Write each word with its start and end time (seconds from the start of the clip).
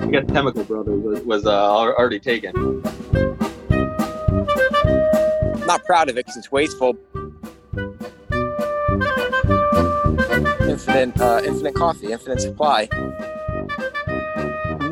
I 0.00 0.06
guess 0.06 0.24
Chemical 0.30 0.64
Brothers 0.64 1.02
was, 1.02 1.22
was 1.22 1.46
uh, 1.46 1.72
already 1.72 2.20
taken. 2.20 2.52
Not 5.66 5.84
proud 5.84 6.08
of 6.08 6.16
it 6.16 6.26
because 6.26 6.36
it's 6.36 6.52
wasteful. 6.52 6.96
Infinite, 10.68 11.20
uh, 11.20 11.40
infinite 11.44 11.74
coffee, 11.74 12.12
infinite 12.12 12.40
supply. 12.40 12.88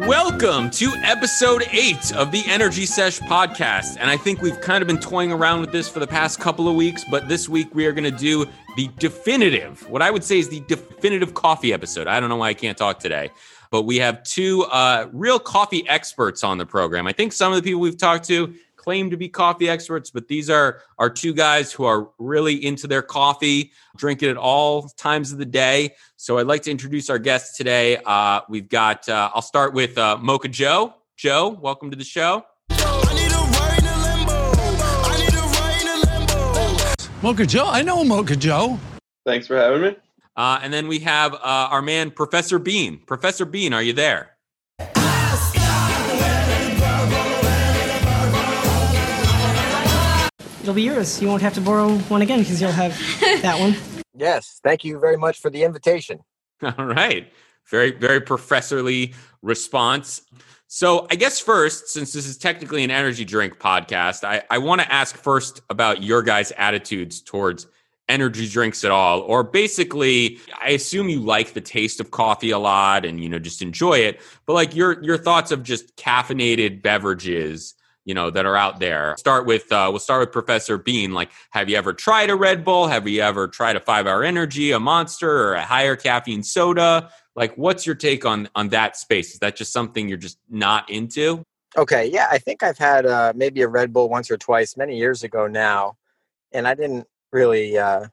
Welcome 0.06 0.70
to 0.70 0.92
episode 1.02 1.64
eight 1.72 2.14
of 2.14 2.30
the 2.30 2.42
Energy 2.46 2.84
Sesh 2.84 3.20
podcast. 3.20 3.96
And 3.98 4.10
I 4.10 4.16
think 4.16 4.42
we've 4.42 4.60
kind 4.60 4.82
of 4.82 4.86
been 4.86 4.98
toying 4.98 5.32
around 5.32 5.60
with 5.60 5.72
this 5.72 5.88
for 5.88 5.98
the 5.98 6.06
past 6.06 6.40
couple 6.40 6.68
of 6.68 6.74
weeks, 6.74 7.04
but 7.10 7.28
this 7.28 7.48
week 7.48 7.74
we 7.74 7.86
are 7.86 7.92
going 7.92 8.04
to 8.04 8.10
do 8.10 8.46
the 8.76 8.90
definitive, 8.98 9.88
what 9.88 10.02
I 10.02 10.10
would 10.10 10.24
say 10.24 10.38
is 10.38 10.48
the 10.48 10.60
definitive 10.60 11.34
coffee 11.34 11.72
episode. 11.72 12.06
I 12.06 12.20
don't 12.20 12.28
know 12.28 12.36
why 12.36 12.48
I 12.48 12.54
can't 12.54 12.76
talk 12.76 12.98
today, 12.98 13.30
but 13.74 13.86
we 13.86 13.96
have 13.96 14.22
two 14.22 14.62
uh, 14.66 15.08
real 15.12 15.40
coffee 15.40 15.84
experts 15.88 16.44
on 16.44 16.58
the 16.58 16.64
program. 16.64 17.08
I 17.08 17.12
think 17.12 17.32
some 17.32 17.52
of 17.52 17.56
the 17.56 17.62
people 17.68 17.80
we've 17.80 17.98
talked 17.98 18.24
to 18.28 18.54
claim 18.76 19.10
to 19.10 19.16
be 19.16 19.28
coffee 19.28 19.68
experts, 19.68 20.12
but 20.12 20.28
these 20.28 20.48
are 20.48 20.82
our 21.00 21.10
two 21.10 21.34
guys 21.34 21.72
who 21.72 21.82
are 21.82 22.08
really 22.20 22.64
into 22.64 22.86
their 22.86 23.02
coffee, 23.02 23.72
drink 23.96 24.22
it 24.22 24.30
at 24.30 24.36
all 24.36 24.82
times 24.90 25.32
of 25.32 25.38
the 25.38 25.44
day. 25.44 25.92
So 26.14 26.38
I'd 26.38 26.46
like 26.46 26.62
to 26.62 26.70
introduce 26.70 27.10
our 27.10 27.18
guests 27.18 27.56
today. 27.56 27.96
Uh, 28.06 28.42
we've 28.48 28.68
got, 28.68 29.08
uh, 29.08 29.32
I'll 29.34 29.42
start 29.42 29.74
with 29.74 29.98
uh, 29.98 30.18
Mocha 30.18 30.46
Joe. 30.46 30.94
Joe, 31.16 31.48
welcome 31.48 31.90
to 31.90 31.96
the 31.96 32.04
show. 32.04 32.44
Mocha 37.22 37.44
Joe, 37.44 37.66
I 37.66 37.82
know 37.82 38.04
Mocha 38.04 38.36
Joe. 38.36 38.78
Thanks 39.26 39.48
for 39.48 39.56
having 39.56 39.82
me. 39.82 39.96
Uh, 40.36 40.58
and 40.62 40.72
then 40.72 40.88
we 40.88 40.98
have 41.00 41.34
uh, 41.34 41.38
our 41.42 41.82
man, 41.82 42.10
Professor 42.10 42.58
Bean. 42.58 42.98
Professor 43.06 43.44
Bean, 43.44 43.72
are 43.72 43.82
you 43.82 43.92
there? 43.92 44.30
It'll 50.62 50.74
be 50.74 50.82
yours. 50.82 51.20
You 51.20 51.28
won't 51.28 51.42
have 51.42 51.52
to 51.54 51.60
borrow 51.60 51.90
one 52.08 52.22
again 52.22 52.38
because 52.38 52.58
you'll 52.60 52.72
have 52.72 52.98
that 53.42 53.60
one. 53.60 53.76
Yes, 54.16 54.60
thank 54.62 54.84
you 54.84 55.00
very 55.00 55.16
much 55.16 55.40
for 55.40 55.50
the 55.50 55.64
invitation. 55.64 56.20
All 56.62 56.84
right. 56.84 57.32
Very, 57.68 57.90
very 57.90 58.20
professorly 58.20 59.12
response. 59.42 60.22
So, 60.68 61.08
I 61.10 61.16
guess 61.16 61.40
first, 61.40 61.88
since 61.88 62.12
this 62.12 62.24
is 62.24 62.38
technically 62.38 62.84
an 62.84 62.92
energy 62.92 63.24
drink 63.24 63.58
podcast, 63.58 64.22
I, 64.22 64.42
I 64.50 64.58
want 64.58 64.80
to 64.82 64.92
ask 64.92 65.16
first 65.16 65.62
about 65.68 66.04
your 66.04 66.22
guys' 66.22 66.52
attitudes 66.56 67.22
towards 67.22 67.66
energy 68.08 68.48
drinks 68.48 68.84
at 68.84 68.90
all. 68.90 69.20
Or 69.20 69.42
basically, 69.42 70.38
I 70.60 70.70
assume 70.70 71.08
you 71.08 71.20
like 71.20 71.54
the 71.54 71.60
taste 71.60 72.00
of 72.00 72.10
coffee 72.10 72.50
a 72.50 72.58
lot 72.58 73.04
and, 73.04 73.22
you 73.22 73.28
know, 73.28 73.38
just 73.38 73.62
enjoy 73.62 73.98
it. 73.98 74.20
But 74.46 74.54
like 74.54 74.74
your 74.74 75.02
your 75.02 75.18
thoughts 75.18 75.50
of 75.50 75.62
just 75.62 75.96
caffeinated 75.96 76.82
beverages 76.82 77.74
you 78.06 78.12
know 78.12 78.28
that 78.28 78.44
are 78.44 78.54
out 78.54 78.80
there 78.80 79.14
start 79.16 79.46
with 79.46 79.72
uh, 79.72 79.88
we'll 79.90 79.98
start 79.98 80.20
with 80.20 80.30
professor 80.30 80.76
bean 80.76 81.14
like 81.14 81.30
have 81.52 81.70
you 81.70 81.76
ever 81.76 81.94
tried 81.94 82.28
a 82.28 82.36
red 82.36 82.62
bull 82.62 82.86
have 82.86 83.08
you 83.08 83.22
ever 83.22 83.48
tried 83.48 83.76
a 83.76 83.80
five 83.80 84.06
hour 84.06 84.22
energy 84.22 84.72
a 84.72 84.78
monster 84.78 85.48
or 85.48 85.54
a 85.54 85.64
higher 85.64 85.96
caffeine 85.96 86.42
soda 86.42 87.08
like 87.34 87.56
what's 87.56 87.86
your 87.86 87.94
take 87.94 88.26
on 88.26 88.46
on 88.54 88.68
that 88.68 88.98
space 88.98 89.32
is 89.32 89.38
that 89.38 89.56
just 89.56 89.72
something 89.72 90.06
you're 90.06 90.18
just 90.18 90.38
not 90.50 90.90
into 90.90 91.42
Okay, 91.76 92.06
yeah, 92.06 92.28
I 92.30 92.38
think 92.38 92.62
I've 92.62 92.78
had 92.78 93.04
uh, 93.04 93.32
maybe 93.34 93.62
a 93.62 93.68
Red 93.68 93.92
Bull 93.92 94.08
once 94.08 94.30
or 94.30 94.36
twice 94.36 94.76
many 94.76 94.96
years 94.96 95.24
ago 95.24 95.48
now, 95.48 95.96
and 96.52 96.68
I 96.68 96.74
didn't 96.74 97.06
really 97.34 97.76
uh, 97.76 98.06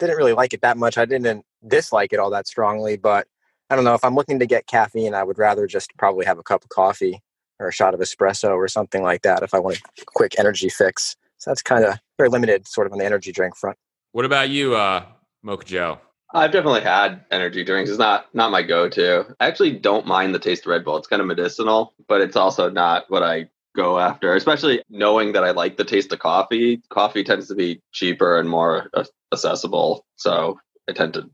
didn't 0.00 0.16
really 0.16 0.32
like 0.32 0.52
it 0.52 0.62
that 0.62 0.76
much. 0.76 0.98
I 0.98 1.04
didn't 1.04 1.44
dislike 1.68 2.12
it 2.12 2.18
all 2.18 2.30
that 2.30 2.48
strongly, 2.48 2.96
but 2.96 3.28
I 3.70 3.76
don't 3.76 3.84
know 3.84 3.94
if 3.94 4.04
I'm 4.04 4.14
looking 4.14 4.40
to 4.40 4.46
get 4.46 4.66
caffeine, 4.66 5.14
I 5.14 5.22
would 5.22 5.38
rather 5.38 5.66
just 5.66 5.96
probably 5.96 6.26
have 6.26 6.38
a 6.38 6.42
cup 6.42 6.64
of 6.64 6.70
coffee 6.70 7.20
or 7.60 7.68
a 7.68 7.72
shot 7.72 7.94
of 7.94 8.00
espresso 8.00 8.50
or 8.50 8.66
something 8.66 9.02
like 9.02 9.22
that 9.22 9.42
if 9.42 9.54
I 9.54 9.60
want 9.60 9.76
a 9.76 10.04
quick 10.06 10.38
energy 10.38 10.68
fix. 10.68 11.16
So 11.38 11.50
that's 11.50 11.62
kind 11.62 11.84
of 11.84 11.98
very 12.18 12.28
limited, 12.28 12.66
sort 12.66 12.86
of 12.86 12.92
on 12.92 12.98
the 12.98 13.04
energy 13.04 13.30
drink 13.32 13.56
front. 13.56 13.78
what 14.12 14.24
about 14.24 14.50
you 14.50 14.74
uh 14.74 15.04
mocha 15.42 15.64
joe 15.64 15.98
I've 16.34 16.50
definitely 16.50 16.80
had 16.80 17.24
energy 17.30 17.62
drinks. 17.62 17.90
It's 17.90 17.98
not 17.98 18.34
not 18.34 18.50
my 18.50 18.62
go-to. 18.62 19.26
I 19.38 19.46
actually 19.46 19.72
don't 19.72 20.06
mind 20.06 20.34
the 20.34 20.38
taste 20.38 20.62
of 20.62 20.70
Red 20.70 20.84
Bull. 20.84 20.96
It's 20.96 21.06
kind 21.06 21.20
of 21.20 21.28
medicinal, 21.28 21.92
but 22.08 22.22
it's 22.22 22.36
also 22.36 22.70
not 22.70 23.04
what 23.10 23.22
I 23.22 23.50
go 23.74 23.98
after. 23.98 24.34
Especially 24.34 24.82
knowing 24.88 25.32
that 25.32 25.44
I 25.44 25.50
like 25.50 25.76
the 25.76 25.84
taste 25.84 26.12
of 26.12 26.18
coffee. 26.18 26.82
Coffee 26.90 27.24
tends 27.24 27.48
to 27.48 27.54
be 27.54 27.80
cheaper 27.92 28.38
and 28.38 28.48
more 28.48 28.90
accessible, 29.32 30.04
so 30.16 30.58
I 30.88 30.92
tend 30.92 31.14
to 31.14 31.30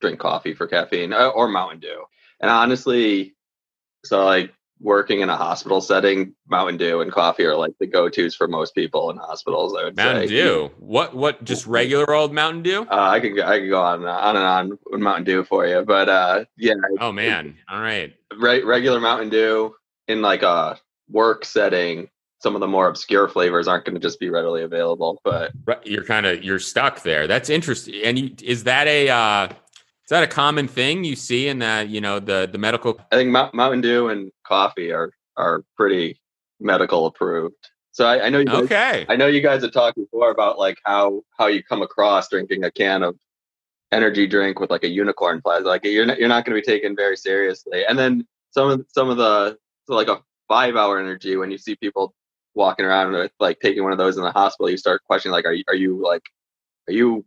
drink 0.00 0.18
coffee 0.18 0.54
for 0.54 0.66
caffeine 0.66 1.12
uh, 1.12 1.28
or 1.28 1.48
Mountain 1.48 1.80
Dew. 1.80 2.04
And 2.40 2.50
honestly, 2.50 3.34
so 4.04 4.24
like 4.24 4.52
working 4.80 5.20
in 5.20 5.30
a 5.30 5.36
hospital 5.36 5.80
setting, 5.80 6.34
Mountain 6.48 6.76
Dew 6.76 7.00
and 7.00 7.12
coffee 7.12 7.44
are 7.44 7.56
like 7.56 7.72
the 7.78 7.86
go-tos 7.86 8.34
for 8.34 8.48
most 8.48 8.74
people 8.74 9.10
in 9.10 9.16
hospitals. 9.16 9.76
I 9.78 9.84
would 9.84 9.96
mountain 9.96 10.28
say. 10.28 10.34
dew 10.34 10.70
what 10.78 11.14
what 11.14 11.42
just 11.44 11.66
regular 11.66 12.12
old 12.12 12.32
mountain 12.32 12.62
dew 12.62 12.82
Uh, 12.90 13.10
I 13.10 13.20
could 13.20 13.36
go, 13.36 13.46
I 13.46 13.64
go 13.66 13.80
on 13.80 14.04
on 14.04 14.36
and 14.36 14.44
on 14.44 14.78
with 14.90 15.00
Mountain 15.00 15.24
Dew 15.24 15.44
for 15.44 15.66
you, 15.66 15.82
but 15.82 16.08
uh, 16.08 16.44
yeah, 16.56 16.74
oh 17.00 17.12
man 17.12 17.56
all 17.70 17.80
right 17.80 18.12
re- 18.36 18.64
regular 18.64 19.00
Mountain 19.00 19.28
Dew 19.28 19.74
in 20.08 20.20
like 20.20 20.42
a 20.42 20.78
work 21.08 21.44
setting. 21.44 22.08
Some 22.40 22.56
of 22.56 22.60
the 22.60 22.66
more 22.66 22.88
obscure 22.88 23.28
flavors 23.28 23.68
aren't 23.68 23.84
going 23.84 23.94
to 23.94 24.00
just 24.00 24.18
be 24.18 24.28
readily 24.28 24.62
available, 24.62 25.20
but 25.22 25.52
Right, 25.64 25.84
you're 25.86 26.04
kind 26.04 26.26
of 26.26 26.42
you're 26.42 26.58
stuck 26.58 27.02
there. 27.02 27.28
That's 27.28 27.48
interesting. 27.48 27.94
And 28.04 28.18
you, 28.18 28.34
is 28.42 28.64
that 28.64 28.88
a 28.88 29.08
uh, 29.08 29.44
is 29.46 30.08
that 30.10 30.24
a 30.24 30.26
common 30.26 30.66
thing 30.66 31.04
you 31.04 31.14
see 31.14 31.46
in 31.46 31.60
that 31.60 31.88
you 31.88 32.00
know 32.00 32.18
the 32.18 32.48
the 32.50 32.58
medical? 32.58 33.00
I 33.12 33.16
think 33.16 33.30
Mou- 33.30 33.50
Mountain 33.54 33.82
Dew 33.82 34.08
and 34.08 34.32
coffee 34.44 34.90
are 34.92 35.12
are 35.36 35.64
pretty 35.76 36.20
medical 36.58 37.06
approved. 37.06 37.54
So 37.92 38.06
I, 38.06 38.26
I 38.26 38.28
know 38.30 38.38
you 38.38 38.46
guys, 38.46 38.62
Okay, 38.64 39.06
I 39.08 39.16
know 39.16 39.26
you 39.26 39.42
guys 39.42 39.62
have 39.62 39.72
talked 39.72 39.96
before 39.96 40.30
about 40.30 40.58
like 40.58 40.78
how 40.84 41.22
how 41.38 41.46
you 41.46 41.62
come 41.62 41.82
across 41.82 42.28
drinking 42.28 42.64
a 42.64 42.70
can 42.70 43.02
of 43.02 43.16
energy 43.92 44.26
drink 44.26 44.58
with 44.58 44.70
like 44.70 44.82
a 44.82 44.88
unicorn 44.88 45.40
flag. 45.42 45.64
Like 45.64 45.84
you're 45.84 46.06
not, 46.06 46.18
you're 46.18 46.28
not 46.28 46.44
going 46.44 46.56
to 46.56 46.66
be 46.66 46.72
taken 46.72 46.96
very 46.96 47.16
seriously. 47.16 47.84
And 47.86 47.98
then 47.98 48.26
some 48.50 48.70
of 48.70 48.84
some 48.88 49.10
of 49.10 49.18
the 49.18 49.58
so 49.86 49.94
like 49.94 50.08
a 50.08 50.22
five 50.52 50.76
hour 50.76 50.98
energy 50.98 51.34
when 51.38 51.50
you 51.50 51.56
see 51.56 51.74
people 51.76 52.12
walking 52.54 52.84
around 52.84 53.10
with 53.10 53.32
like 53.40 53.58
taking 53.60 53.82
one 53.82 53.92
of 53.92 53.96
those 53.96 54.18
in 54.18 54.22
the 54.22 54.30
hospital, 54.30 54.68
you 54.68 54.76
start 54.76 55.02
questioning 55.06 55.32
like 55.32 55.46
are 55.46 55.54
you 55.54 55.64
are 55.66 55.74
you 55.74 55.98
like 56.02 56.24
are 56.86 56.92
you 56.92 57.24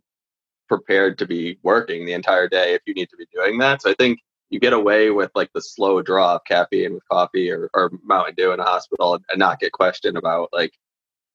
prepared 0.68 1.18
to 1.18 1.26
be 1.26 1.58
working 1.64 2.06
the 2.06 2.12
entire 2.12 2.48
day 2.48 2.74
if 2.74 2.82
you 2.86 2.94
need 2.94 3.08
to 3.10 3.16
be 3.16 3.26
doing 3.34 3.58
that? 3.58 3.82
So 3.82 3.90
I 3.90 3.94
think 3.94 4.20
you 4.50 4.60
get 4.60 4.72
away 4.72 5.10
with 5.10 5.32
like 5.34 5.50
the 5.54 5.60
slow 5.60 6.02
draw 6.02 6.36
of 6.36 6.44
caffeine 6.44 6.94
with 6.94 7.02
coffee 7.10 7.50
or, 7.50 7.68
or 7.74 7.90
Mountain 8.04 8.36
Dew 8.36 8.52
in 8.52 8.60
a 8.60 8.62
hospital 8.62 9.14
and, 9.14 9.24
and 9.28 9.40
not 9.40 9.58
get 9.58 9.72
questioned 9.72 10.16
about 10.16 10.48
like 10.52 10.72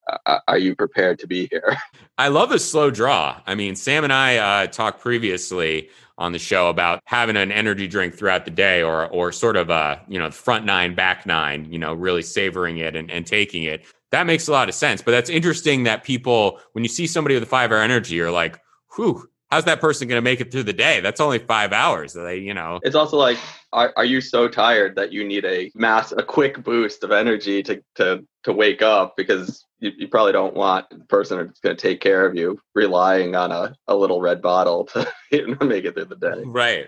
Uh, 0.09 0.17
uh, 0.25 0.39
are 0.47 0.57
you 0.57 0.75
prepared 0.75 1.19
to 1.19 1.27
be 1.27 1.47
here? 1.51 1.77
I 2.17 2.27
love 2.27 2.51
a 2.51 2.59
slow 2.59 2.91
draw. 2.91 3.41
I 3.45 3.55
mean, 3.55 3.75
Sam 3.75 4.03
and 4.03 4.13
I 4.13 4.37
uh, 4.37 4.67
talked 4.67 5.01
previously 5.01 5.89
on 6.17 6.31
the 6.31 6.39
show 6.39 6.69
about 6.69 7.01
having 7.05 7.35
an 7.35 7.51
energy 7.51 7.87
drink 7.87 8.15
throughout 8.15 8.45
the 8.45 8.51
day, 8.51 8.83
or 8.83 9.07
or 9.07 9.31
sort 9.31 9.55
of 9.55 9.69
a 9.69 10.01
you 10.07 10.19
know 10.19 10.29
front 10.31 10.65
nine, 10.65 10.95
back 10.95 11.25
nine. 11.25 11.71
You 11.71 11.79
know, 11.79 11.93
really 11.93 12.21
savoring 12.21 12.77
it 12.77 12.95
and, 12.95 13.09
and 13.09 13.25
taking 13.25 13.63
it. 13.63 13.85
That 14.11 14.25
makes 14.25 14.47
a 14.47 14.51
lot 14.51 14.69
of 14.69 14.75
sense. 14.75 15.01
But 15.01 15.11
that's 15.11 15.29
interesting 15.29 15.83
that 15.83 16.03
people, 16.03 16.59
when 16.73 16.83
you 16.83 16.89
see 16.89 17.07
somebody 17.07 17.35
with 17.35 17.43
a 17.43 17.47
five 17.47 17.71
hour 17.71 17.79
energy, 17.79 18.15
you're 18.15 18.31
like, 18.31 18.59
whew. 18.95 19.27
How's 19.51 19.65
that 19.65 19.81
person 19.81 20.07
going 20.07 20.17
to 20.17 20.23
make 20.23 20.39
it 20.39 20.49
through 20.49 20.63
the 20.63 20.73
day? 20.73 21.01
That's 21.01 21.19
only 21.19 21.37
five 21.37 21.73
hours. 21.73 22.13
They, 22.13 22.37
you 22.37 22.53
know, 22.53 22.79
It's 22.83 22.95
also 22.95 23.17
like, 23.17 23.37
are, 23.73 23.91
are 23.97 24.05
you 24.05 24.21
so 24.21 24.47
tired 24.47 24.95
that 24.95 25.11
you 25.11 25.25
need 25.25 25.43
a 25.43 25.69
mass, 25.75 26.13
a 26.13 26.23
quick 26.23 26.63
boost 26.63 27.03
of 27.03 27.11
energy 27.11 27.61
to 27.63 27.83
to 27.95 28.25
to 28.43 28.53
wake 28.53 28.81
up? 28.81 29.15
Because 29.17 29.65
you, 29.79 29.91
you 29.97 30.07
probably 30.07 30.31
don't 30.31 30.55
want 30.55 30.89
the 30.89 30.99
person 31.05 31.37
that's 31.37 31.59
going 31.59 31.75
to 31.75 31.81
take 31.81 31.99
care 31.99 32.25
of 32.25 32.33
you 32.33 32.57
relying 32.75 33.35
on 33.35 33.51
a, 33.51 33.75
a 33.87 33.95
little 33.95 34.21
red 34.21 34.41
bottle 34.41 34.85
to 34.85 35.05
make 35.61 35.83
it 35.83 35.95
through 35.95 36.05
the 36.05 36.15
day. 36.15 36.43
right. 36.45 36.87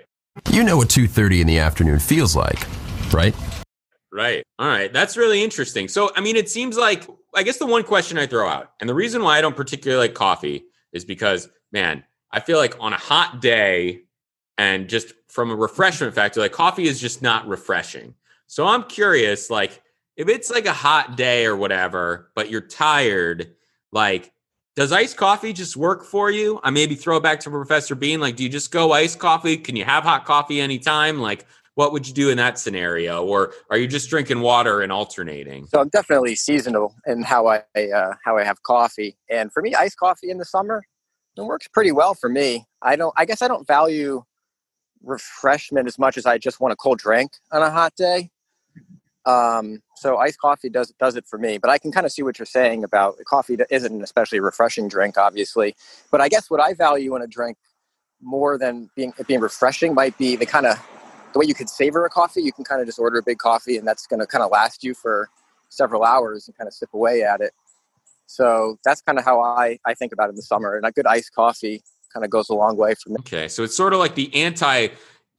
You 0.50 0.63
know 0.63 0.78
what 0.78 0.88
2:30 0.88 1.41
in 1.41 1.47
the 1.47 1.59
afternoon 1.59 2.00
feels 2.00 2.35
like, 2.35 2.66
right? 3.11 3.35
Right. 4.11 4.43
All 4.58 4.67
right. 4.67 4.93
That's 4.93 5.17
really 5.17 5.43
interesting. 5.43 5.88
So, 5.88 6.11
I 6.16 6.22
mean, 6.22 6.35
it 6.38 6.49
seems 6.49 6.78
like, 6.78 7.08
I 7.35 7.43
guess 7.43 7.58
the 7.58 7.66
one 7.66 7.84
question 7.84 8.17
I 8.17 8.26
throw 8.26 8.47
out, 8.47 8.72
and 8.79 8.90
the 8.90 8.93
reason 8.93 9.22
why 9.22 9.38
I 9.38 9.41
don't 9.41 9.55
particularly 9.55 10.08
like 10.08 10.16
coffee 10.16 10.64
is 10.93 11.03
because, 11.03 11.49
man, 11.72 12.03
I 12.34 12.40
feel 12.40 12.58
like 12.58 12.76
on 12.80 12.94
a 12.94 12.97
hot 12.97 13.41
day 13.41 14.02
and 14.58 14.90
just 14.90 15.14
from 15.30 15.52
a 15.52 15.56
refreshment 15.56 16.16
factor, 16.16 16.40
like 16.40 16.52
coffee 16.52 16.88
is 16.88 17.00
just 17.00 17.22
not 17.22 17.47
refreshing. 17.47 18.16
So 18.47 18.66
I'm 18.66 18.84
curious, 18.84 19.50
like, 19.50 19.82
if 20.18 20.28
it's 20.28 20.52
like 20.52 20.66
a 20.66 20.74
hot 20.74 21.16
day 21.16 21.46
or 21.46 21.56
whatever, 21.56 22.32
but 22.35 22.50
you're 22.50 22.62
tired, 22.62 23.56
like, 23.91 24.32
does 24.76 24.91
iced 24.91 25.18
coffee 25.18 25.53
just 25.53 25.78
work 25.78 26.03
for 26.03 26.32
you? 26.32 26.59
I 26.64 26.72
maybe 26.72 26.96
throw 26.96 27.18
it 27.18 27.24
back 27.24 27.40
to 27.41 27.52
Professor 27.52 27.94
Bean. 27.94 28.20
Like, 28.20 28.36
do 28.36 28.44
you 28.44 28.50
just 28.50 28.72
go 28.72 28.91
iced 28.91 29.20
coffee? 29.20 29.56
Can 29.56 29.76
you 29.76 29.86
have 29.86 30.03
hot 30.03 30.26
coffee 30.26 30.59
anytime? 30.59 31.20
Like, 31.20 31.46
what 31.76 31.91
would 31.91 32.08
you 32.08 32.14
do 32.14 32.29
in 32.29 32.38
that 32.38 32.58
scenario? 32.58 33.24
Or 33.24 33.53
are 33.70 33.78
you 33.78 33.88
just 33.88 34.09
drinking 34.09 34.41
water 34.41 34.82
and 34.82 34.91
alternating? 34.91 35.68
So 35.68 35.79
I'm 35.79 35.90
definitely 35.90 36.36
seasonal 36.36 36.96
in 37.06 37.22
how 37.22 37.47
I 37.47 37.62
uh, 37.76 38.14
how 38.26 38.38
I 38.38 38.44
have 38.44 38.62
coffee, 38.64 39.16
and 39.29 39.52
for 39.52 39.62
me, 39.62 39.76
iced 39.76 39.97
coffee 39.97 40.29
in 40.29 40.38
the 40.38 40.46
summer 40.46 40.84
it 41.38 41.41
works 41.41 41.68
pretty 41.68 41.91
well 41.91 42.14
for 42.14 42.30
me. 42.30 42.66
I 42.82 42.96
don't. 42.96 43.14
I 43.18 43.26
guess 43.26 43.41
I 43.41 43.47
don't 43.47 43.66
value 43.68 44.24
refreshment 45.03 45.88
as 45.88 46.00
much 46.00 46.18
as 46.18 46.26
I 46.26 46.38
just 46.38 46.59
want 46.59 46.72
a 46.72 46.76
cold 46.76 47.00
drink 47.00 47.34
on 47.52 47.62
a 47.62 47.70
hot 47.70 47.96
day. 47.96 48.30
Um, 49.26 49.82
so 49.96 50.18
iced 50.18 50.40
coffee 50.40 50.70
does 50.70 50.94
does 51.00 51.16
it 51.16 51.26
for 51.26 51.40
me, 51.40 51.58
but 51.58 51.70
I 51.70 51.78
can 51.78 51.91
kind 51.91 52.06
of 52.06 52.12
see 52.12 52.24
what 52.24 52.38
you're 52.38 52.46
saying 52.46 52.84
about 52.84 53.18
coffee. 53.26 53.58
Isn't 53.70 53.94
an 53.94 54.03
especially 54.03 54.40
refreshing 54.40 54.88
drink, 54.88 55.18
obviously. 55.18 55.76
But 56.12 56.22
I 56.22 56.30
guess 56.30 56.50
what 56.50 56.59
I 56.59 56.74
value 56.74 57.16
in 57.16 57.22
a 57.22 57.28
drink 57.28 57.58
more 58.22 58.58
than 58.58 58.90
being 58.96 59.14
being 59.28 59.40
refreshing 59.40 59.94
might 59.94 60.18
be 60.18 60.36
the 60.36 60.46
kind 60.46 60.66
of 60.66 60.78
the 61.34 61.40
way 61.40 61.46
you 61.46 61.53
could 61.53 61.70
savor 61.70 62.06
a 62.06 62.09
coffee. 62.09 62.41
You 62.41 62.52
can 62.52 62.64
kind 62.64 62.82
of 62.82 62.88
just 62.88 63.00
order 63.00 63.18
a 63.18 63.24
big 63.24 63.38
coffee, 63.38 63.78
and 63.78 63.88
that's 63.88 64.08
going 64.08 64.20
to 64.20 64.28
kind 64.28 64.44
of 64.44 64.52
last 64.52 64.84
you 64.84 64.94
for 64.94 65.29
several 65.70 66.03
hours 66.03 66.47
and 66.47 66.58
kind 66.58 66.68
of 66.68 66.74
sip 66.74 66.90
away 66.94 67.24
at 67.24 67.41
it. 67.41 67.53
So 68.25 68.78
that's 68.84 69.02
kind 69.02 69.17
of 69.17 69.25
how 69.25 69.41
I 69.41 69.79
I 69.85 69.93
think 69.93 70.14
about 70.14 70.28
it 70.28 70.31
in 70.31 70.35
the 70.35 70.43
summer. 70.43 70.75
And 70.75 70.85
a 70.85 70.91
good 70.91 71.08
iced 71.08 71.34
coffee 71.34 71.84
kind 72.14 72.23
of 72.23 72.29
goes 72.29 72.49
a 72.49 72.53
long 72.53 72.78
way 72.78 72.93
for 72.96 73.09
me. 73.09 73.17
Okay, 73.20 73.47
so 73.47 73.64
it's 73.64 73.75
sort 73.75 73.93
of 73.93 73.99
like 73.99 74.16
the 74.16 74.34
anti 74.35 74.90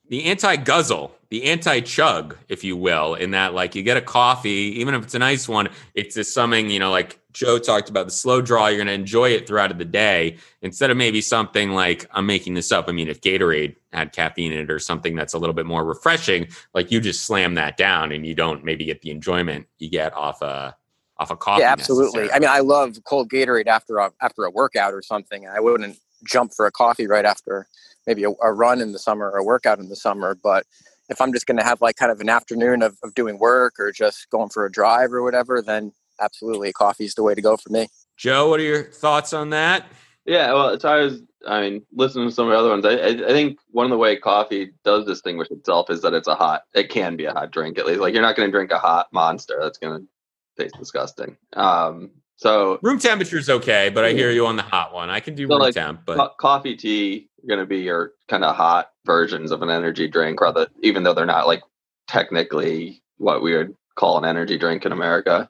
the 0.08 0.24
anti 0.24 0.56
guzzle, 0.56 1.16
the 1.30 1.44
anti 1.44 1.80
chug, 1.80 2.36
if 2.48 2.62
you 2.62 2.76
will, 2.76 3.14
in 3.14 3.30
that 3.30 3.54
like 3.54 3.74
you 3.74 3.82
get 3.82 3.96
a 3.96 4.02
coffee, 4.02 4.74
even 4.78 4.94
if 4.94 5.02
it's 5.02 5.14
a 5.14 5.18
nice 5.18 5.48
one, 5.48 5.68
it's 5.94 6.14
just 6.14 6.34
something, 6.34 6.68
you 6.68 6.78
know, 6.78 6.90
like 6.90 7.18
Joe 7.32 7.58
talked 7.58 7.88
about 7.88 8.06
the 8.06 8.12
slow 8.12 8.42
draw, 8.42 8.66
you're 8.66 8.76
going 8.76 8.86
to 8.86 8.92
enjoy 8.92 9.30
it 9.30 9.46
throughout 9.46 9.76
the 9.76 9.84
day 9.84 10.36
instead 10.62 10.90
of 10.90 10.96
maybe 10.96 11.20
something 11.20 11.70
like 11.70 12.06
I'm 12.12 12.26
making 12.26 12.54
this 12.54 12.70
up. 12.70 12.88
I 12.88 12.92
mean, 12.92 13.08
if 13.08 13.22
Gatorade 13.22 13.76
had 13.92 14.12
caffeine 14.12 14.52
in 14.52 14.60
it 14.60 14.70
or 14.70 14.78
something 14.78 15.16
that's 15.16 15.34
a 15.34 15.38
little 15.38 15.54
bit 15.54 15.66
more 15.66 15.84
refreshing, 15.84 16.48
like 16.74 16.90
you 16.92 17.00
just 17.00 17.24
slam 17.24 17.54
that 17.54 17.76
down 17.76 18.12
and 18.12 18.26
you 18.26 18.34
don't 18.34 18.62
maybe 18.62 18.84
get 18.84 19.00
the 19.00 19.10
enjoyment 19.10 19.66
you 19.78 19.88
get 19.88 20.12
off 20.14 20.42
a 20.42 20.76
off 21.18 21.30
a 21.30 21.36
coffee. 21.36 21.62
Yeah, 21.62 21.72
absolutely. 21.72 22.30
I 22.32 22.38
mean, 22.38 22.50
I 22.50 22.60
love 22.60 22.98
cold 23.04 23.30
Gatorade 23.30 23.66
after 23.66 23.98
a 23.98 24.10
after 24.20 24.44
a 24.44 24.50
workout 24.50 24.92
or 24.92 25.02
something. 25.02 25.46
I 25.46 25.60
wouldn't 25.60 25.98
jump 26.26 26.52
for 26.54 26.66
a 26.66 26.72
coffee 26.72 27.06
right 27.06 27.24
after 27.24 27.66
maybe 28.06 28.24
a, 28.24 28.30
a 28.42 28.52
run 28.52 28.80
in 28.80 28.92
the 28.92 28.98
summer 28.98 29.30
or 29.30 29.38
a 29.38 29.44
workout 29.44 29.78
in 29.78 29.88
the 29.88 29.96
summer. 29.96 30.36
But 30.42 30.64
if 31.08 31.20
I'm 31.20 31.32
just 31.32 31.46
going 31.46 31.58
to 31.58 31.64
have 31.64 31.80
like 31.80 31.96
kind 31.96 32.10
of 32.10 32.20
an 32.20 32.28
afternoon 32.28 32.82
of, 32.82 32.96
of 33.02 33.14
doing 33.14 33.38
work 33.38 33.74
or 33.78 33.92
just 33.92 34.28
going 34.30 34.48
for 34.48 34.64
a 34.64 34.72
drive 34.72 35.12
or 35.12 35.22
whatever, 35.22 35.62
then 35.62 35.92
absolutely 36.20 36.72
coffee 36.72 37.04
is 37.04 37.14
the 37.14 37.22
way 37.22 37.34
to 37.34 37.42
go 37.42 37.56
for 37.56 37.70
me. 37.70 37.88
Joe, 38.16 38.48
what 38.48 38.60
are 38.60 38.64
your 38.64 38.84
thoughts 38.84 39.32
on 39.32 39.50
that? 39.50 39.86
Yeah, 40.24 40.52
well, 40.54 40.78
so 40.80 40.88
I 40.88 41.00
was, 41.00 41.22
I 41.46 41.60
mean, 41.60 41.82
listening 41.92 42.28
to 42.28 42.34
some 42.34 42.46
of 42.46 42.52
the 42.52 42.58
other 42.58 42.70
ones, 42.70 42.86
I, 42.86 42.92
I, 42.92 43.30
I 43.30 43.32
think 43.32 43.58
one 43.72 43.84
of 43.84 43.90
the 43.90 43.98
way 43.98 44.16
coffee 44.16 44.72
does 44.82 45.04
distinguish 45.04 45.50
itself 45.50 45.90
is 45.90 46.00
that 46.00 46.14
it's 46.14 46.28
a 46.28 46.34
hot, 46.34 46.62
it 46.74 46.88
can 46.88 47.16
be 47.16 47.26
a 47.26 47.32
hot 47.32 47.50
drink 47.50 47.78
at 47.78 47.84
least. 47.84 48.00
Like 48.00 48.14
you're 48.14 48.22
not 48.22 48.36
going 48.36 48.48
to 48.48 48.52
drink 48.52 48.70
a 48.70 48.78
hot 48.78 49.08
monster. 49.12 49.58
That's 49.60 49.76
going 49.76 50.00
to 50.00 50.08
taste 50.58 50.76
disgusting. 50.78 51.36
Um, 51.54 52.10
so 52.36 52.78
room 52.82 52.98
temperature 52.98 53.38
is 53.38 53.48
okay, 53.48 53.90
but 53.90 54.04
I 54.04 54.12
hear 54.12 54.30
you 54.30 54.46
on 54.46 54.56
the 54.56 54.62
hot 54.62 54.92
one. 54.92 55.08
I 55.08 55.20
can 55.20 55.34
do 55.34 55.46
So, 55.46 55.54
room 55.54 55.62
like, 55.62 55.74
temp, 55.74 56.00
but 56.04 56.16
co- 56.16 56.34
coffee, 56.38 56.76
tea 56.76 57.28
are 57.42 57.48
going 57.48 57.60
to 57.60 57.66
be 57.66 57.78
your 57.78 58.12
kind 58.28 58.44
of 58.44 58.56
hot 58.56 58.90
versions 59.06 59.52
of 59.52 59.62
an 59.62 59.70
energy 59.70 60.08
drink, 60.08 60.40
rather 60.40 60.68
even 60.82 61.02
though 61.04 61.14
they're 61.14 61.26
not 61.26 61.46
like 61.46 61.62
technically 62.08 63.02
what 63.18 63.42
we 63.42 63.56
would 63.56 63.74
call 63.94 64.18
an 64.18 64.24
energy 64.24 64.58
drink 64.58 64.84
in 64.84 64.92
America. 64.92 65.48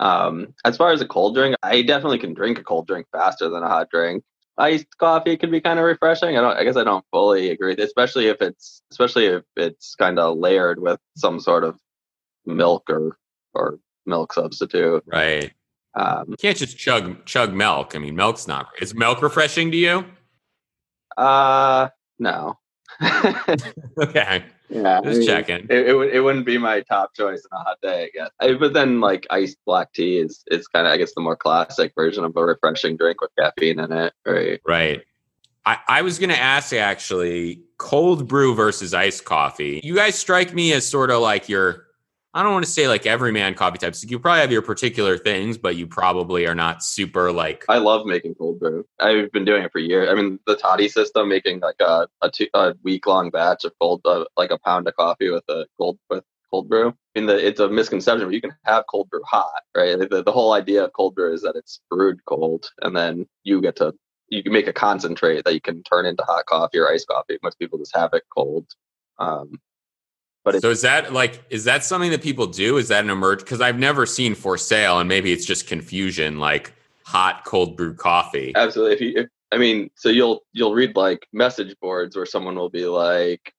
Um, 0.00 0.54
as 0.64 0.76
far 0.76 0.90
as 0.92 1.00
a 1.00 1.06
cold 1.06 1.34
drink, 1.34 1.54
I 1.62 1.82
definitely 1.82 2.18
can 2.18 2.34
drink 2.34 2.58
a 2.58 2.64
cold 2.64 2.86
drink 2.86 3.06
faster 3.12 3.48
than 3.48 3.62
a 3.62 3.68
hot 3.68 3.90
drink. 3.90 4.24
Iced 4.58 4.98
coffee 4.98 5.36
can 5.36 5.50
be 5.50 5.60
kind 5.60 5.78
of 5.78 5.84
refreshing. 5.84 6.36
I 6.36 6.40
don't. 6.40 6.56
I 6.56 6.64
guess 6.64 6.76
I 6.76 6.84
don't 6.84 7.04
fully 7.10 7.50
agree, 7.50 7.74
especially 7.78 8.26
if 8.26 8.42
it's 8.42 8.82
especially 8.90 9.26
if 9.26 9.44
it's 9.56 9.94
kind 9.94 10.18
of 10.18 10.38
layered 10.38 10.80
with 10.80 10.98
some 11.16 11.40
sort 11.40 11.64
of 11.64 11.78
milk 12.44 12.84
or 12.90 13.16
or 13.54 13.78
milk 14.06 14.32
substitute. 14.32 15.02
right. 15.06 15.52
Um, 15.94 16.24
You 16.28 16.36
can't 16.38 16.56
just 16.56 16.78
chug 16.78 17.24
chug 17.26 17.52
milk. 17.52 17.94
I 17.94 17.98
mean, 17.98 18.16
milk's 18.16 18.46
not. 18.48 18.68
Is 18.80 18.94
milk 18.94 19.20
refreshing 19.22 19.70
to 19.70 19.76
you? 19.76 20.04
uh, 21.18 21.88
no. 22.18 22.58
Okay, 23.98 24.44
Yeah, 24.70 25.00
I 25.00 25.02
just 25.04 25.18
mean, 25.18 25.26
checking. 25.26 25.66
It, 25.68 25.88
it, 25.88 26.14
it 26.14 26.20
wouldn't 26.20 26.46
be 26.46 26.56
my 26.58 26.80
top 26.82 27.14
choice 27.14 27.42
on 27.52 27.60
a 27.60 27.64
hot 27.64 27.78
day, 27.82 28.04
I 28.04 28.08
guess. 28.14 28.30
I, 28.40 28.54
but 28.54 28.72
then, 28.72 29.00
like 29.00 29.26
iced 29.30 29.58
black 29.66 29.92
tea 29.92 30.18
is 30.18 30.42
is 30.50 30.66
kind 30.68 30.86
of, 30.86 30.92
I 30.92 30.96
guess, 30.96 31.12
the 31.14 31.20
more 31.20 31.36
classic 31.36 31.92
version 31.94 32.24
of 32.24 32.34
a 32.36 32.44
refreshing 32.44 32.96
drink 32.96 33.20
with 33.20 33.30
caffeine 33.38 33.78
in 33.80 33.92
it, 33.92 34.12
right? 34.26 34.60
Right. 34.66 35.02
I, 35.64 35.78
I 35.88 36.02
was 36.02 36.18
going 36.18 36.30
to 36.30 36.38
ask 36.40 36.72
actually 36.72 37.62
cold 37.78 38.26
brew 38.26 38.54
versus 38.54 38.94
iced 38.94 39.24
coffee. 39.24 39.80
You 39.84 39.94
guys 39.94 40.16
strike 40.16 40.52
me 40.54 40.72
as 40.72 40.86
sort 40.86 41.10
of 41.10 41.20
like 41.20 41.48
your, 41.48 41.86
I 42.34 42.42
don't 42.42 42.52
want 42.52 42.64
to 42.64 42.70
say 42.70 42.88
like 42.88 43.04
every 43.04 43.30
man 43.30 43.54
coffee 43.54 43.78
types. 43.78 44.02
You 44.04 44.18
probably 44.18 44.40
have 44.40 44.52
your 44.52 44.62
particular 44.62 45.18
things, 45.18 45.58
but 45.58 45.76
you 45.76 45.86
probably 45.86 46.46
are 46.46 46.54
not 46.54 46.82
super 46.82 47.30
like, 47.30 47.64
I 47.68 47.76
love 47.78 48.06
making 48.06 48.36
cold 48.36 48.58
brew. 48.58 48.86
I've 49.00 49.30
been 49.32 49.44
doing 49.44 49.62
it 49.64 49.72
for 49.72 49.80
years. 49.80 50.08
I 50.08 50.14
mean, 50.14 50.38
the 50.46 50.56
toddy 50.56 50.88
system, 50.88 51.28
making 51.28 51.60
like 51.60 51.80
a 51.80 52.08
a, 52.22 52.30
two, 52.30 52.48
a 52.54 52.74
week 52.82 53.06
long 53.06 53.30
batch 53.30 53.64
of 53.64 53.72
cold, 53.78 54.00
uh, 54.04 54.24
like 54.36 54.50
a 54.50 54.58
pound 54.58 54.88
of 54.88 54.96
coffee 54.96 55.30
with 55.30 55.44
a 55.48 55.66
cold 55.78 55.98
with 56.08 56.24
cold 56.50 56.68
brew. 56.68 56.88
I 56.88 57.18
mean, 57.18 57.26
the, 57.26 57.46
it's 57.46 57.60
a 57.60 57.68
misconception, 57.68 58.26
but 58.26 58.34
you 58.34 58.40
can 58.40 58.54
have 58.64 58.84
cold 58.90 59.10
brew 59.10 59.22
hot, 59.24 59.62
right? 59.76 59.98
The, 59.98 60.22
the 60.22 60.32
whole 60.32 60.54
idea 60.54 60.84
of 60.84 60.92
cold 60.94 61.14
brew 61.14 61.34
is 61.34 61.42
that 61.42 61.56
it's 61.56 61.80
brewed 61.90 62.24
cold, 62.24 62.70
and 62.80 62.96
then 62.96 63.26
you 63.42 63.60
get 63.60 63.76
to 63.76 63.92
you 64.28 64.42
can 64.42 64.52
make 64.52 64.66
a 64.66 64.72
concentrate 64.72 65.44
that 65.44 65.52
you 65.52 65.60
can 65.60 65.82
turn 65.82 66.06
into 66.06 66.24
hot 66.24 66.46
coffee 66.46 66.78
or 66.78 66.90
iced 66.90 67.08
coffee. 67.08 67.38
Most 67.42 67.58
people 67.58 67.78
just 67.78 67.94
have 67.94 68.14
it 68.14 68.22
cold. 68.34 68.66
Um, 69.18 69.60
but 70.44 70.60
so 70.60 70.70
is 70.70 70.82
that 70.82 71.12
like, 71.12 71.44
is 71.50 71.64
that 71.64 71.84
something 71.84 72.10
that 72.10 72.22
people 72.22 72.46
do? 72.46 72.76
Is 72.76 72.88
that 72.88 73.04
an 73.04 73.10
emerge? 73.10 73.40
Because 73.40 73.60
I've 73.60 73.78
never 73.78 74.06
seen 74.06 74.34
for 74.34 74.58
sale 74.58 74.98
and 74.98 75.08
maybe 75.08 75.32
it's 75.32 75.44
just 75.44 75.66
confusion, 75.66 76.38
like 76.38 76.72
hot 77.04 77.44
cold 77.44 77.76
brew 77.76 77.94
coffee. 77.94 78.52
absolutely 78.56 78.94
if 78.94 79.00
you 79.00 79.12
if, 79.16 79.26
i 79.52 79.58
mean 79.58 79.90
so 79.94 80.08
you'll 80.08 80.40
you'll 80.52 80.72
read 80.72 80.96
like 80.96 81.26
message 81.32 81.74
boards 81.80 82.16
where 82.16 82.24
someone 82.24 82.54
will 82.54 82.70
be 82.70 82.86
like 82.86 83.52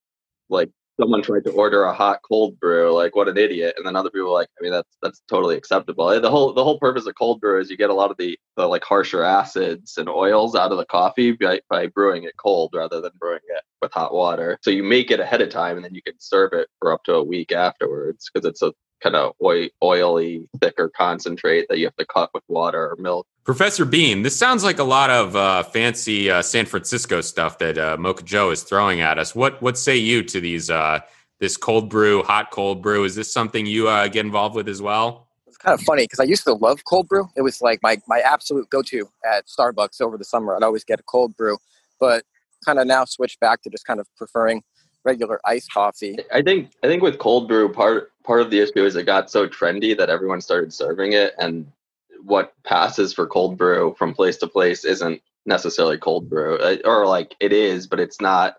like 0.49 0.69
someone 0.99 1.21
tried 1.21 1.43
to 1.45 1.51
order 1.51 1.83
a 1.83 1.93
hot 1.93 2.19
cold 2.27 2.59
brew 2.59 2.93
like 2.93 3.15
what 3.15 3.27
an 3.27 3.37
idiot. 3.37 3.75
And 3.77 3.85
then 3.85 3.95
other 3.95 4.09
people 4.09 4.33
like 4.33 4.47
i 4.59 4.63
mean 4.63 4.71
that's 4.71 4.97
that's 5.01 5.21
totally 5.29 5.55
acceptable. 5.55 6.07
The 6.19 6.29
whole 6.29 6.53
the 6.53 6.63
whole 6.63 6.79
purpose 6.79 7.07
of 7.07 7.15
cold 7.15 7.41
brew 7.41 7.59
is 7.59 7.69
you 7.69 7.77
get 7.77 7.89
a 7.89 7.93
lot 7.93 8.11
of 8.11 8.17
the 8.17 8.37
the 8.57 8.67
like 8.67 8.83
harsher 8.83 9.23
acids 9.23 9.97
and 9.97 10.09
oils 10.09 10.55
out 10.55 10.71
of 10.71 10.77
the 10.77 10.85
coffee 10.85 11.31
by, 11.33 11.59
by 11.69 11.87
brewing 11.87 12.23
it 12.23 12.37
cold 12.37 12.71
rather 12.75 13.01
than 13.01 13.11
brewing 13.19 13.39
it 13.47 13.63
with 13.81 13.91
hot 13.91 14.13
water. 14.13 14.57
So 14.61 14.71
you 14.71 14.83
make 14.83 15.11
it 15.11 15.19
ahead 15.19 15.41
of 15.41 15.49
time 15.49 15.75
and 15.77 15.85
then 15.85 15.95
you 15.95 16.01
can 16.01 16.15
serve 16.19 16.53
it 16.53 16.67
for 16.79 16.93
up 16.93 17.03
to 17.05 17.15
a 17.15 17.23
week 17.23 17.51
afterwards 17.51 18.29
because 18.33 18.47
it's 18.47 18.61
a 18.61 18.73
kind 19.03 19.15
of 19.15 19.33
oil, 19.43 19.67
oily 19.83 20.47
thicker 20.61 20.89
concentrate 20.89 21.67
that 21.69 21.77
you 21.77 21.85
have 21.85 21.95
to 21.97 22.05
cut 22.05 22.29
with 22.33 22.43
water 22.47 22.91
or 22.91 22.95
milk 22.95 23.27
Professor 23.43 23.83
Bean, 23.83 24.21
this 24.21 24.37
sounds 24.37 24.63
like 24.63 24.79
a 24.79 24.85
lot 24.85 25.09
of 25.09 25.35
uh, 25.35 25.63
fancy 25.63 26.31
uh, 26.31 26.41
San 26.41 26.65
Francisco 26.65 27.19
stuff 27.19 27.57
that 27.57 27.77
uh, 27.77 27.97
Mocha 27.99 28.23
Joe 28.23 28.51
is 28.51 28.63
throwing 28.63 29.01
at 29.01 29.19
us. 29.19 29.35
What 29.35 29.61
what 29.61 29.77
say 29.77 29.97
you 29.97 30.23
to 30.23 30.39
these 30.39 30.69
uh, 30.69 31.01
this 31.41 31.57
cold 31.57 31.89
brew, 31.89 32.23
hot 32.23 32.51
cold 32.51 32.81
brew? 32.81 33.03
Is 33.03 33.15
this 33.15 33.31
something 33.31 33.65
you 33.65 33.89
uh, 33.89 34.07
get 34.07 34.25
involved 34.25 34.55
with 34.55 34.69
as 34.69 34.81
well? 34.81 35.27
It's 35.45 35.57
kind 35.57 35.77
of 35.77 35.81
funny 35.85 36.03
because 36.03 36.21
I 36.21 36.23
used 36.23 36.45
to 36.45 36.53
love 36.53 36.85
cold 36.85 37.09
brew. 37.09 37.27
It 37.35 37.41
was 37.41 37.61
like 37.61 37.79
my, 37.83 37.97
my 38.07 38.19
absolute 38.19 38.69
go 38.69 38.81
to 38.83 39.09
at 39.25 39.47
Starbucks 39.47 39.99
over 39.99 40.17
the 40.17 40.23
summer. 40.23 40.55
I'd 40.55 40.63
always 40.63 40.85
get 40.85 41.01
a 41.01 41.03
cold 41.03 41.35
brew, 41.35 41.57
but 41.99 42.23
kind 42.65 42.79
of 42.79 42.87
now 42.87 43.03
switched 43.03 43.41
back 43.41 43.61
to 43.63 43.69
just 43.69 43.85
kind 43.85 43.99
of 43.99 44.07
preferring 44.15 44.63
regular 45.03 45.39
iced 45.45 45.71
coffee. 45.71 46.17
I 46.31 46.41
think 46.41 46.71
I 46.83 46.87
think 46.87 47.03
with 47.03 47.19
cold 47.19 47.47
brew, 47.47 47.71
part 47.71 48.11
part 48.23 48.41
of 48.41 48.49
the 48.49 48.59
issue 48.59 48.85
is 48.85 48.95
it 48.95 49.05
got 49.05 49.29
so 49.29 49.47
trendy 49.47 49.97
that 49.97 50.09
everyone 50.09 50.41
started 50.41 50.73
serving 50.73 51.13
it, 51.13 51.33
and 51.39 51.71
what 52.23 52.53
passes 52.63 53.13
for 53.13 53.27
cold 53.27 53.57
brew 53.57 53.95
from 53.97 54.13
place 54.13 54.37
to 54.37 54.47
place 54.47 54.85
isn't 54.85 55.21
necessarily 55.45 55.97
cold 55.97 56.29
brew, 56.29 56.57
Uh, 56.57 56.77
or 56.85 57.05
like 57.05 57.35
it 57.39 57.51
is, 57.53 57.87
but 57.87 57.99
it's 57.99 58.21
not. 58.21 58.55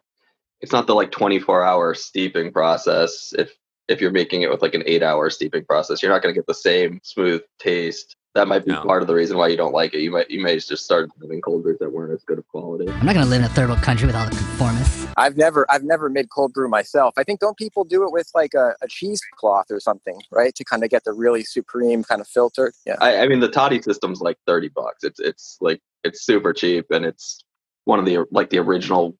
It's 0.60 0.72
not 0.72 0.86
the 0.86 0.94
like 0.94 1.10
twenty 1.10 1.38
four 1.38 1.62
hour 1.62 1.94
steeping 1.94 2.52
process. 2.52 3.34
If 3.36 3.54
if 3.88 4.00
you're 4.00 4.10
making 4.10 4.42
it 4.42 4.50
with 4.50 4.62
like 4.62 4.74
an 4.74 4.82
eight 4.86 5.02
hour 5.02 5.28
steeping 5.28 5.64
process, 5.64 6.02
you're 6.02 6.12
not 6.12 6.22
going 6.22 6.34
to 6.34 6.38
get 6.38 6.46
the 6.46 6.54
same 6.54 7.00
smooth 7.02 7.42
taste. 7.58 8.16
That 8.34 8.48
might 8.48 8.64
be 8.64 8.72
No. 8.72 8.82
part 8.82 9.00
of 9.00 9.06
the 9.06 9.14
reason 9.14 9.36
why 9.38 9.46
you 9.46 9.56
don't 9.56 9.72
like 9.72 9.94
it. 9.94 10.00
You 10.00 10.10
might 10.10 10.28
you 10.28 10.42
may 10.42 10.58
just 10.58 10.84
start 10.84 11.08
having 11.22 11.40
cold 11.40 11.62
brews 11.62 11.78
that 11.78 11.92
weren't 11.92 12.12
as 12.12 12.24
good 12.24 12.38
of 12.38 12.48
quality. 12.48 12.90
I'm 12.90 13.06
not 13.06 13.14
gonna 13.14 13.26
live 13.26 13.40
in 13.40 13.44
a 13.44 13.48
third 13.50 13.68
world 13.68 13.82
country 13.82 14.06
with 14.06 14.16
all 14.16 14.24
the 14.28 14.32
conformists. 14.34 15.08
I've 15.16 15.36
never 15.36 15.64
I've 15.70 15.84
never 15.84 16.10
made 16.10 16.30
cold 16.30 16.52
brew 16.52 16.68
myself. 16.68 17.14
I 17.16 17.22
think 17.22 17.38
don't 17.38 17.56
people 17.56 17.84
do 17.84 18.02
it 18.04 18.10
with 18.12 18.28
like 18.34 18.52
a, 18.54 18.74
a 18.82 18.88
cheesecloth 18.88 19.66
or 19.70 19.78
something, 19.78 20.20
right? 20.32 20.52
To 20.56 20.64
kind 20.64 20.82
of 20.82 20.90
get 20.90 21.04
the 21.04 21.12
really 21.12 21.44
supreme 21.44 22.02
kind 22.02 22.20
of 22.20 22.26
filter. 22.26 22.72
Yeah. 22.84 22.96
I, 23.00 23.18
I 23.18 23.28
mean, 23.28 23.38
the 23.38 23.48
toddy 23.48 23.80
system's 23.80 24.20
like 24.20 24.36
thirty 24.46 24.68
bucks. 24.68 25.04
It's 25.04 25.20
it's 25.20 25.56
like 25.60 25.80
it's 26.02 26.22
super 26.26 26.52
cheap, 26.52 26.86
and 26.90 27.04
it's 27.04 27.44
one 27.84 28.00
of 28.00 28.04
the 28.04 28.24
like 28.32 28.50
the 28.50 28.58
original 28.58 29.16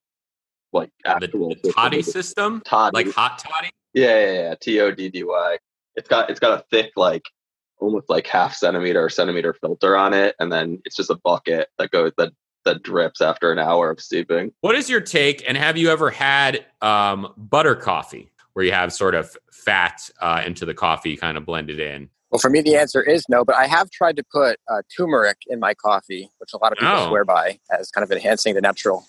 like 0.73 0.90
actual 1.06 1.50
the 1.50 1.54
system. 1.54 1.73
toddy 1.73 2.02
system, 2.02 2.62
Toddy. 2.64 2.94
like 3.04 3.14
hot 3.14 3.38
toddy. 3.38 3.71
yeah, 3.92 4.18
yeah, 4.25 4.33
yeah. 4.33 4.54
T 4.61 4.80
O 4.80 4.90
D 4.90 5.09
D 5.09 5.23
Y. 5.23 5.59
It's 5.94 6.09
got 6.09 6.30
it's 6.30 6.40
got 6.40 6.59
a 6.59 6.64
thick 6.73 6.90
like 6.97 7.23
almost 7.78 8.09
like 8.09 8.26
half 8.26 8.54
centimeter 8.54 9.04
or 9.04 9.09
centimeter 9.11 9.52
filter 9.54 9.97
on 9.97 10.14
it, 10.14 10.35
and 10.38 10.52
then 10.52 10.81
it's 10.85 10.97
just 10.97 11.11
a 11.11 11.16
bucket 11.16 11.69
that 11.78 11.90
goes 11.90 12.12
that 12.19 12.33
that 12.64 12.83
drips 12.83 13.21
after 13.21 13.52
an 13.52 13.59
hour 13.59 13.90
of 13.90 14.00
steeping. 14.00 14.50
What 14.62 14.75
is 14.75 14.88
your 14.88 15.00
take? 15.02 15.45
And 15.47 15.57
have 15.57 15.76
you 15.76 15.90
ever 15.90 16.11
had 16.11 16.64
um, 16.81 17.33
butter 17.37 17.75
coffee, 17.76 18.31
where 18.54 18.64
you 18.64 18.73
have 18.73 18.90
sort 18.93 19.14
of 19.14 19.37
fat 19.52 20.09
uh, 20.21 20.43
into 20.47 20.64
the 20.64 20.73
coffee, 20.73 21.14
kind 21.16 21.37
of 21.37 21.45
blended 21.45 21.78
in? 21.78 22.09
Well, 22.31 22.38
for 22.38 22.49
me, 22.49 22.62
the 22.62 22.75
answer 22.76 23.02
is 23.02 23.25
no, 23.28 23.45
but 23.45 23.54
I 23.54 23.66
have 23.66 23.90
tried 23.90 24.16
to 24.16 24.25
put 24.33 24.59
uh, 24.73 24.81
turmeric 24.97 25.37
in 25.47 25.61
my 25.61 25.75
coffee, 25.75 26.31
which 26.38 26.54
a 26.54 26.57
lot 26.57 26.73
of 26.73 26.78
people 26.78 26.95
Oh. 26.95 27.09
swear 27.09 27.25
by 27.26 27.59
as 27.78 27.90
kind 27.90 28.02
of 28.02 28.11
enhancing 28.11 28.54
the 28.54 28.61
natural 28.62 29.04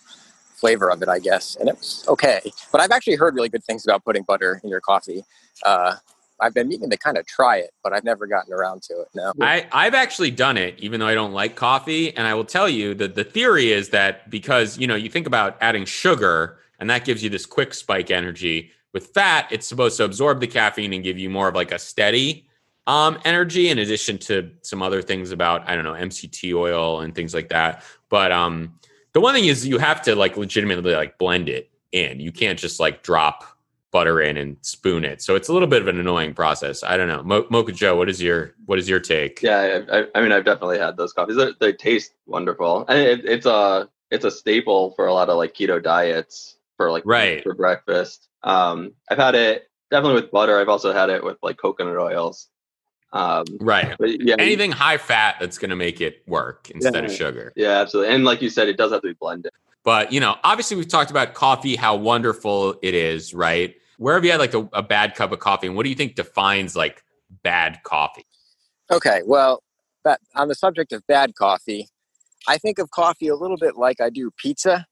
flavor 0.55 0.91
of 0.91 1.01
it, 1.01 1.07
I 1.07 1.19
guess. 1.19 1.55
And 1.55 1.69
it's 1.69 2.05
okay. 2.07 2.41
But 2.71 2.81
I've 2.81 2.91
actually 2.91 3.15
heard 3.15 3.35
really 3.35 3.49
good 3.49 3.63
things 3.63 3.85
about 3.85 4.03
putting 4.03 4.23
butter 4.23 4.59
in 4.63 4.69
your 4.69 4.81
coffee. 4.81 5.23
Uh, 5.65 5.95
I've 6.39 6.53
been 6.53 6.67
meaning 6.67 6.89
to 6.89 6.97
kind 6.97 7.17
of 7.17 7.25
try 7.25 7.57
it, 7.57 7.71
but 7.83 7.93
I've 7.93 8.03
never 8.03 8.27
gotten 8.27 8.53
around 8.53 8.83
to 8.83 9.01
it. 9.01 9.07
No. 9.13 9.33
I, 9.41 9.67
I've 9.71 9.93
actually 9.93 10.31
done 10.31 10.57
it, 10.57 10.75
even 10.79 10.99
though 10.99 11.07
I 11.07 11.13
don't 11.13 11.33
like 11.33 11.55
coffee. 11.55 12.15
And 12.15 12.27
I 12.27 12.33
will 12.33 12.45
tell 12.45 12.67
you 12.67 12.93
that 12.95 13.15
the 13.15 13.23
theory 13.23 13.71
is 13.71 13.89
that 13.89 14.29
because, 14.29 14.77
you 14.77 14.87
know, 14.87 14.95
you 14.95 15.09
think 15.09 15.27
about 15.27 15.57
adding 15.61 15.85
sugar 15.85 16.59
and 16.79 16.89
that 16.89 17.05
gives 17.05 17.23
you 17.23 17.29
this 17.29 17.45
quick 17.45 17.73
spike 17.73 18.11
energy. 18.11 18.71
With 18.93 19.07
fat, 19.07 19.47
it's 19.51 19.67
supposed 19.67 19.97
to 19.97 20.03
absorb 20.03 20.39
the 20.39 20.47
caffeine 20.47 20.93
and 20.93 21.03
give 21.03 21.17
you 21.17 21.29
more 21.29 21.47
of 21.47 21.55
like 21.55 21.71
a 21.71 21.79
steady 21.79 22.47
um, 22.87 23.19
energy 23.25 23.69
in 23.69 23.79
addition 23.79 24.17
to 24.19 24.51
some 24.61 24.81
other 24.81 25.01
things 25.01 25.31
about, 25.31 25.67
I 25.67 25.75
don't 25.75 25.83
know, 25.83 25.93
MCT 25.93 26.53
oil 26.53 27.01
and 27.01 27.15
things 27.15 27.33
like 27.33 27.49
that. 27.49 27.83
But 28.09 28.31
um, 28.31 28.79
the 29.13 29.21
one 29.21 29.33
thing 29.33 29.45
is 29.45 29.65
you 29.65 29.79
have 29.79 30.01
to 30.03 30.15
like 30.15 30.37
legitimately 30.37 30.93
like 30.93 31.17
blend 31.17 31.49
it 31.49 31.69
in. 31.91 32.19
You 32.19 32.31
can't 32.31 32.59
just 32.59 32.79
like 32.79 33.03
drop 33.03 33.54
butter 33.95 34.19
in 34.19 34.35
and 34.35 34.57
spoon 34.59 35.05
it. 35.05 35.21
So 35.21 35.35
it's 35.35 35.47
a 35.47 35.53
little 35.53 35.69
bit 35.69 35.81
of 35.81 35.87
an 35.87 35.97
annoying 35.97 36.33
process. 36.33 36.83
I 36.83 36.97
don't 36.97 37.07
know. 37.07 37.23
Mo- 37.23 37.47
Mocha 37.49 37.71
Joe, 37.71 37.95
what 37.95 38.09
is 38.09 38.21
your 38.21 38.53
what 38.65 38.77
is 38.77 38.89
your 38.89 38.99
take? 38.99 39.41
Yeah, 39.41 39.83
I, 39.89 40.05
I, 40.13 40.21
mean, 40.21 40.33
I've 40.33 40.43
definitely 40.43 40.79
had 40.79 40.97
those 40.97 41.13
coffees. 41.13 41.37
They, 41.37 41.51
they 41.61 41.71
taste 41.71 42.11
wonderful, 42.25 42.83
and 42.89 42.99
it, 42.99 43.23
it's 43.23 43.45
a 43.45 43.87
it's 44.11 44.25
a 44.25 44.31
staple 44.31 44.91
for 44.97 45.07
a 45.07 45.13
lot 45.13 45.29
of 45.29 45.37
like 45.37 45.53
keto 45.53 45.81
diets 45.81 46.57
for 46.75 46.91
like 46.91 47.03
Right. 47.05 47.41
for 47.41 47.53
breakfast. 47.53 48.27
Um, 48.43 48.91
I've 49.09 49.17
had 49.17 49.33
it 49.33 49.69
definitely 49.89 50.21
with 50.21 50.29
butter. 50.29 50.59
I've 50.59 50.67
also 50.67 50.91
had 50.91 51.09
it 51.09 51.23
with 51.23 51.37
like 51.41 51.55
coconut 51.55 51.95
oils. 51.95 52.49
Um, 53.13 53.45
Right. 53.61 53.95
yeah, 54.01 54.35
Anything 54.37 54.73
high 54.73 54.97
fat 54.97 55.37
that's 55.39 55.57
going 55.57 55.69
to 55.69 55.77
make 55.77 56.01
it 56.01 56.21
work 56.27 56.69
instead 56.71 57.05
of 57.05 57.13
sugar. 57.13 57.53
Yeah, 57.55 57.79
absolutely. 57.79 58.13
And 58.13 58.25
like 58.25 58.41
you 58.41 58.49
said, 58.49 58.67
it 58.67 58.75
does 58.75 58.91
have 58.91 59.03
to 59.03 59.07
be 59.07 59.13
blended. 59.13 59.53
But, 59.85 60.11
you 60.11 60.19
know, 60.19 60.35
obviously 60.43 60.75
we've 60.75 60.87
talked 60.87 61.11
about 61.11 61.33
coffee, 61.33 61.77
how 61.77 61.95
wonderful 61.95 62.75
it 62.81 62.93
is, 62.93 63.33
right? 63.33 63.73
Where 63.97 64.15
have 64.15 64.25
you 64.25 64.31
had 64.31 64.39
like 64.39 64.53
a, 64.53 64.67
a 64.73 64.83
bad 64.83 65.15
cup 65.15 65.31
of 65.31 65.39
coffee? 65.39 65.67
And 65.67 65.75
what 65.75 65.83
do 65.83 65.89
you 65.89 65.95
think 65.95 66.15
defines 66.15 66.75
like 66.75 67.03
bad 67.43 67.81
coffee? 67.83 68.25
Okay, 68.91 69.21
well, 69.25 69.61
but 70.03 70.19
on 70.35 70.47
the 70.47 70.55
subject 70.55 70.91
of 70.93 71.01
bad 71.07 71.35
coffee, 71.35 71.87
I 72.47 72.57
think 72.57 72.77
of 72.79 72.91
coffee 72.91 73.27
a 73.27 73.35
little 73.35 73.57
bit 73.57 73.75
like 73.75 73.99
I 74.01 74.09
do 74.09 74.29
pizza. 74.37 74.85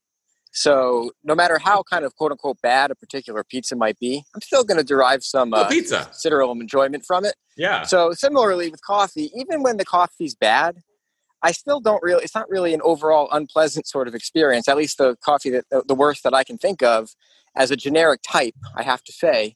So 0.55 1.11
no 1.23 1.33
matter 1.35 1.57
how 1.57 1.83
kind 1.83 2.05
of 2.05 2.15
quote 2.15 2.31
unquote 2.31 2.57
bad 2.61 2.91
a 2.91 2.95
particular 2.95 3.43
pizza 3.43 3.75
might 3.75 3.97
be, 3.99 4.23
I'm 4.35 4.41
still 4.41 4.63
going 4.63 4.77
to 4.77 4.83
derive 4.83 5.23
some 5.23 5.53
Oh, 5.53 5.61
uh, 5.61 5.67
pizza. 5.69 6.03
considerable 6.05 6.53
enjoyment 6.59 7.05
from 7.05 7.25
it. 7.25 7.35
Yeah. 7.57 7.83
So 7.83 8.13
similarly 8.13 8.69
with 8.69 8.81
coffee, 8.83 9.31
even 9.35 9.63
when 9.63 9.77
the 9.77 9.85
coffee's 9.85 10.35
bad, 10.35 10.77
I 11.43 11.51
still 11.51 11.81
don't 11.81 12.01
really. 12.01 12.23
It's 12.23 12.33
not 12.33 12.49
really 12.49 12.73
an 12.73 12.81
overall 12.83 13.27
unpleasant 13.31 13.87
sort 13.87 14.07
of 14.07 14.15
experience. 14.15 14.67
At 14.67 14.77
least 14.77 14.97
the 14.97 15.17
coffee 15.17 15.49
that 15.49 15.65
the, 15.69 15.93
worst 15.93 16.23
that 16.23 16.33
I 16.33 16.43
can 16.43 16.57
think 16.57 16.81
of 16.81 17.09
as 17.55 17.69
a 17.69 17.75
generic 17.75 18.21
type, 18.25 18.55
I 18.75 18.83
have 18.83 19.03
to 19.03 19.11
say. 19.11 19.55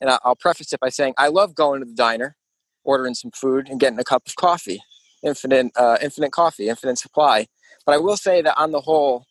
And 0.00 0.10
I'll 0.24 0.36
preface 0.36 0.72
it 0.72 0.80
by 0.80 0.88
saying 0.88 1.14
I 1.16 1.28
love 1.28 1.54
going 1.54 1.80
to 1.80 1.86
the 1.86 1.94
diner, 1.94 2.36
ordering 2.84 3.14
some 3.14 3.30
food, 3.30 3.68
and 3.68 3.78
getting 3.78 3.98
a 3.98 4.04
cup 4.04 4.26
of 4.26 4.34
coffee. 4.34 4.82
Infinite, 5.22 5.70
uh, 5.76 5.98
infinite 6.02 6.32
coffee, 6.32 6.68
infinite 6.68 6.98
supply. 6.98 7.46
But 7.86 7.94
I 7.94 7.98
will 7.98 8.16
say 8.16 8.42
that 8.42 8.58
on 8.58 8.72
the 8.72 8.80
whole, 8.80 9.26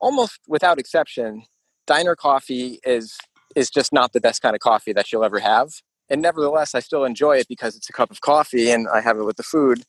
almost 0.00 0.40
without 0.48 0.78
exception, 0.78 1.44
diner 1.86 2.16
coffee 2.16 2.78
is 2.84 3.18
is 3.56 3.70
just 3.70 3.92
not 3.92 4.12
the 4.12 4.20
best 4.20 4.40
kind 4.40 4.54
of 4.54 4.60
coffee 4.60 4.92
that 4.92 5.10
you'll 5.10 5.24
ever 5.24 5.40
have 5.40 5.70
and 6.10 6.20
nevertheless 6.20 6.74
i 6.74 6.80
still 6.80 7.04
enjoy 7.04 7.36
it 7.36 7.48
because 7.48 7.74
it's 7.74 7.88
a 7.88 7.92
cup 7.92 8.10
of 8.10 8.20
coffee 8.20 8.70
and 8.70 8.86
i 8.92 9.00
have 9.00 9.16
it 9.16 9.24
with 9.24 9.38
the 9.38 9.42
food 9.42 9.82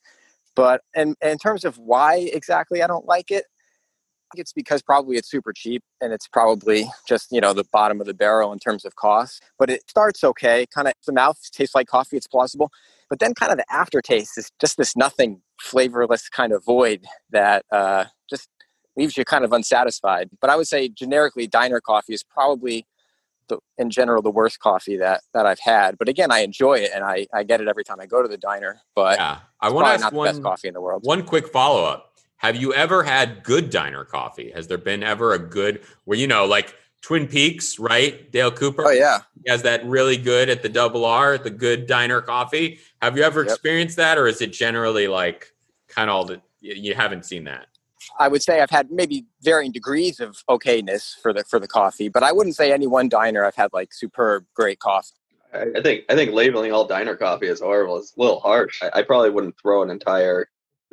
but 0.55 0.81
and, 0.95 1.15
in 1.21 1.37
terms 1.37 1.65
of 1.65 1.77
why 1.77 2.29
exactly 2.33 2.81
i 2.81 2.87
don't 2.87 3.05
like 3.05 3.31
it 3.31 3.45
it's 4.35 4.53
because 4.53 4.81
probably 4.81 5.17
it's 5.17 5.29
super 5.29 5.51
cheap 5.53 5.81
and 6.01 6.13
it's 6.13 6.27
probably 6.27 6.85
just 7.07 7.27
you 7.31 7.41
know 7.41 7.53
the 7.53 7.65
bottom 7.71 7.99
of 7.99 8.07
the 8.07 8.13
barrel 8.13 8.53
in 8.53 8.59
terms 8.59 8.85
of 8.85 8.95
cost 8.95 9.43
but 9.57 9.69
it 9.69 9.81
starts 9.89 10.23
okay 10.23 10.65
kind 10.73 10.87
of 10.87 10.93
the 11.07 11.13
mouth 11.13 11.37
tastes 11.51 11.75
like 11.75 11.87
coffee 11.87 12.17
it's 12.17 12.27
plausible 12.27 12.69
but 13.09 13.19
then 13.19 13.33
kind 13.33 13.51
of 13.51 13.57
the 13.57 13.65
aftertaste 13.73 14.37
is 14.37 14.51
just 14.61 14.77
this 14.77 14.95
nothing 14.95 15.41
flavorless 15.59 16.29
kind 16.29 16.53
of 16.53 16.63
void 16.63 17.05
that 17.31 17.65
uh, 17.71 18.05
just 18.29 18.49
leaves 18.95 19.17
you 19.17 19.25
kind 19.25 19.43
of 19.43 19.51
unsatisfied 19.51 20.29
but 20.41 20.49
i 20.49 20.55
would 20.55 20.67
say 20.67 20.87
generically 20.89 21.47
diner 21.47 21.81
coffee 21.81 22.13
is 22.13 22.23
probably 22.23 22.85
the, 23.49 23.59
in 23.77 23.89
general 23.89 24.21
the 24.21 24.31
worst 24.31 24.59
coffee 24.59 24.95
that 24.97 25.21
that 25.33 25.45
I've 25.45 25.59
had. 25.59 25.97
But 25.97 26.07
again, 26.07 26.31
I 26.31 26.39
enjoy 26.39 26.75
it 26.75 26.91
and 26.95 27.03
I, 27.03 27.27
I 27.33 27.43
get 27.43 27.59
it 27.61 27.67
every 27.67 27.83
time 27.83 27.99
I 27.99 28.05
go 28.05 28.21
to 28.21 28.27
the 28.27 28.37
diner. 28.37 28.81
But 28.95 29.17
Yeah. 29.19 29.39
I 29.61 29.69
want 29.69 29.87
to 29.87 29.91
ask 29.91 30.13
the 30.13 30.21
best 30.23 30.35
one, 30.35 30.43
coffee 30.43 30.67
in 30.69 30.73
the 30.73 30.81
world. 30.81 31.03
one 31.03 31.23
quick 31.23 31.49
follow 31.49 31.83
up. 31.83 32.13
Have 32.37 32.55
you 32.55 32.73
ever 32.73 33.03
had 33.03 33.43
good 33.43 33.69
diner 33.69 34.05
coffee? 34.05 34.51
Has 34.51 34.67
there 34.67 34.77
been 34.77 35.03
ever 35.03 35.33
a 35.33 35.39
good 35.39 35.83
where 36.05 36.17
you 36.17 36.25
know, 36.27 36.45
like 36.45 36.73
Twin 37.01 37.27
Peaks, 37.27 37.77
right? 37.79 38.31
Dale 38.31 38.51
Cooper 38.51 38.85
Oh 38.87 38.91
yeah, 38.91 39.19
he 39.43 39.49
has 39.49 39.61
that 39.63 39.85
really 39.85 40.15
good 40.17 40.49
at 40.49 40.61
the 40.63 40.69
double 40.69 41.03
R, 41.05 41.37
the 41.37 41.49
good 41.49 41.85
diner 41.87 42.21
coffee. 42.21 42.79
Have 43.01 43.17
you 43.17 43.23
ever 43.23 43.41
Yep. 43.43 43.51
experienced 43.51 43.97
that, 43.97 44.17
or 44.17 44.27
is 44.27 44.41
it 44.41 44.53
generally 44.53 45.07
like 45.09 45.51
kind 45.89 46.09
of 46.09 46.15
all 46.15 46.23
the 46.25 46.41
you 46.61 46.93
haven't 46.95 47.25
seen 47.25 47.43
that? 47.45 47.67
I 48.19 48.27
would 48.27 48.41
say 48.41 48.61
I've 48.61 48.69
had 48.69 48.91
maybe 48.91 49.25
varying 49.41 49.71
degrees 49.71 50.19
of 50.19 50.43
okayness 50.49 51.13
for 51.21 51.33
the 51.33 51.43
for 51.43 51.59
the 51.59 51.67
coffee, 51.67 52.09
but 52.09 52.23
I 52.23 52.31
wouldn't 52.31 52.55
say 52.55 52.71
any 52.71 52.87
one 52.87 53.09
diner 53.09 53.45
I've 53.45 53.55
had 53.55 53.71
like 53.73 53.93
superb 53.93 54.45
great 54.53 54.79
coffee. 54.79 55.15
I, 55.53 55.81
think 55.81 56.03
I 56.09 56.15
think 56.15 56.31
labeling 56.31 56.71
all 56.71 56.85
diner 56.85 57.15
coffee 57.15 57.47
as 57.47 57.59
horrible 57.59 57.97
is 57.97 58.13
a 58.15 58.21
little 58.21 58.39
harsh. 58.39 58.81
I, 58.83 58.99
I 58.99 59.01
probably 59.03 59.31
wouldn't 59.31 59.55
throw 59.61 59.81
an 59.81 59.89
entire 59.89 60.47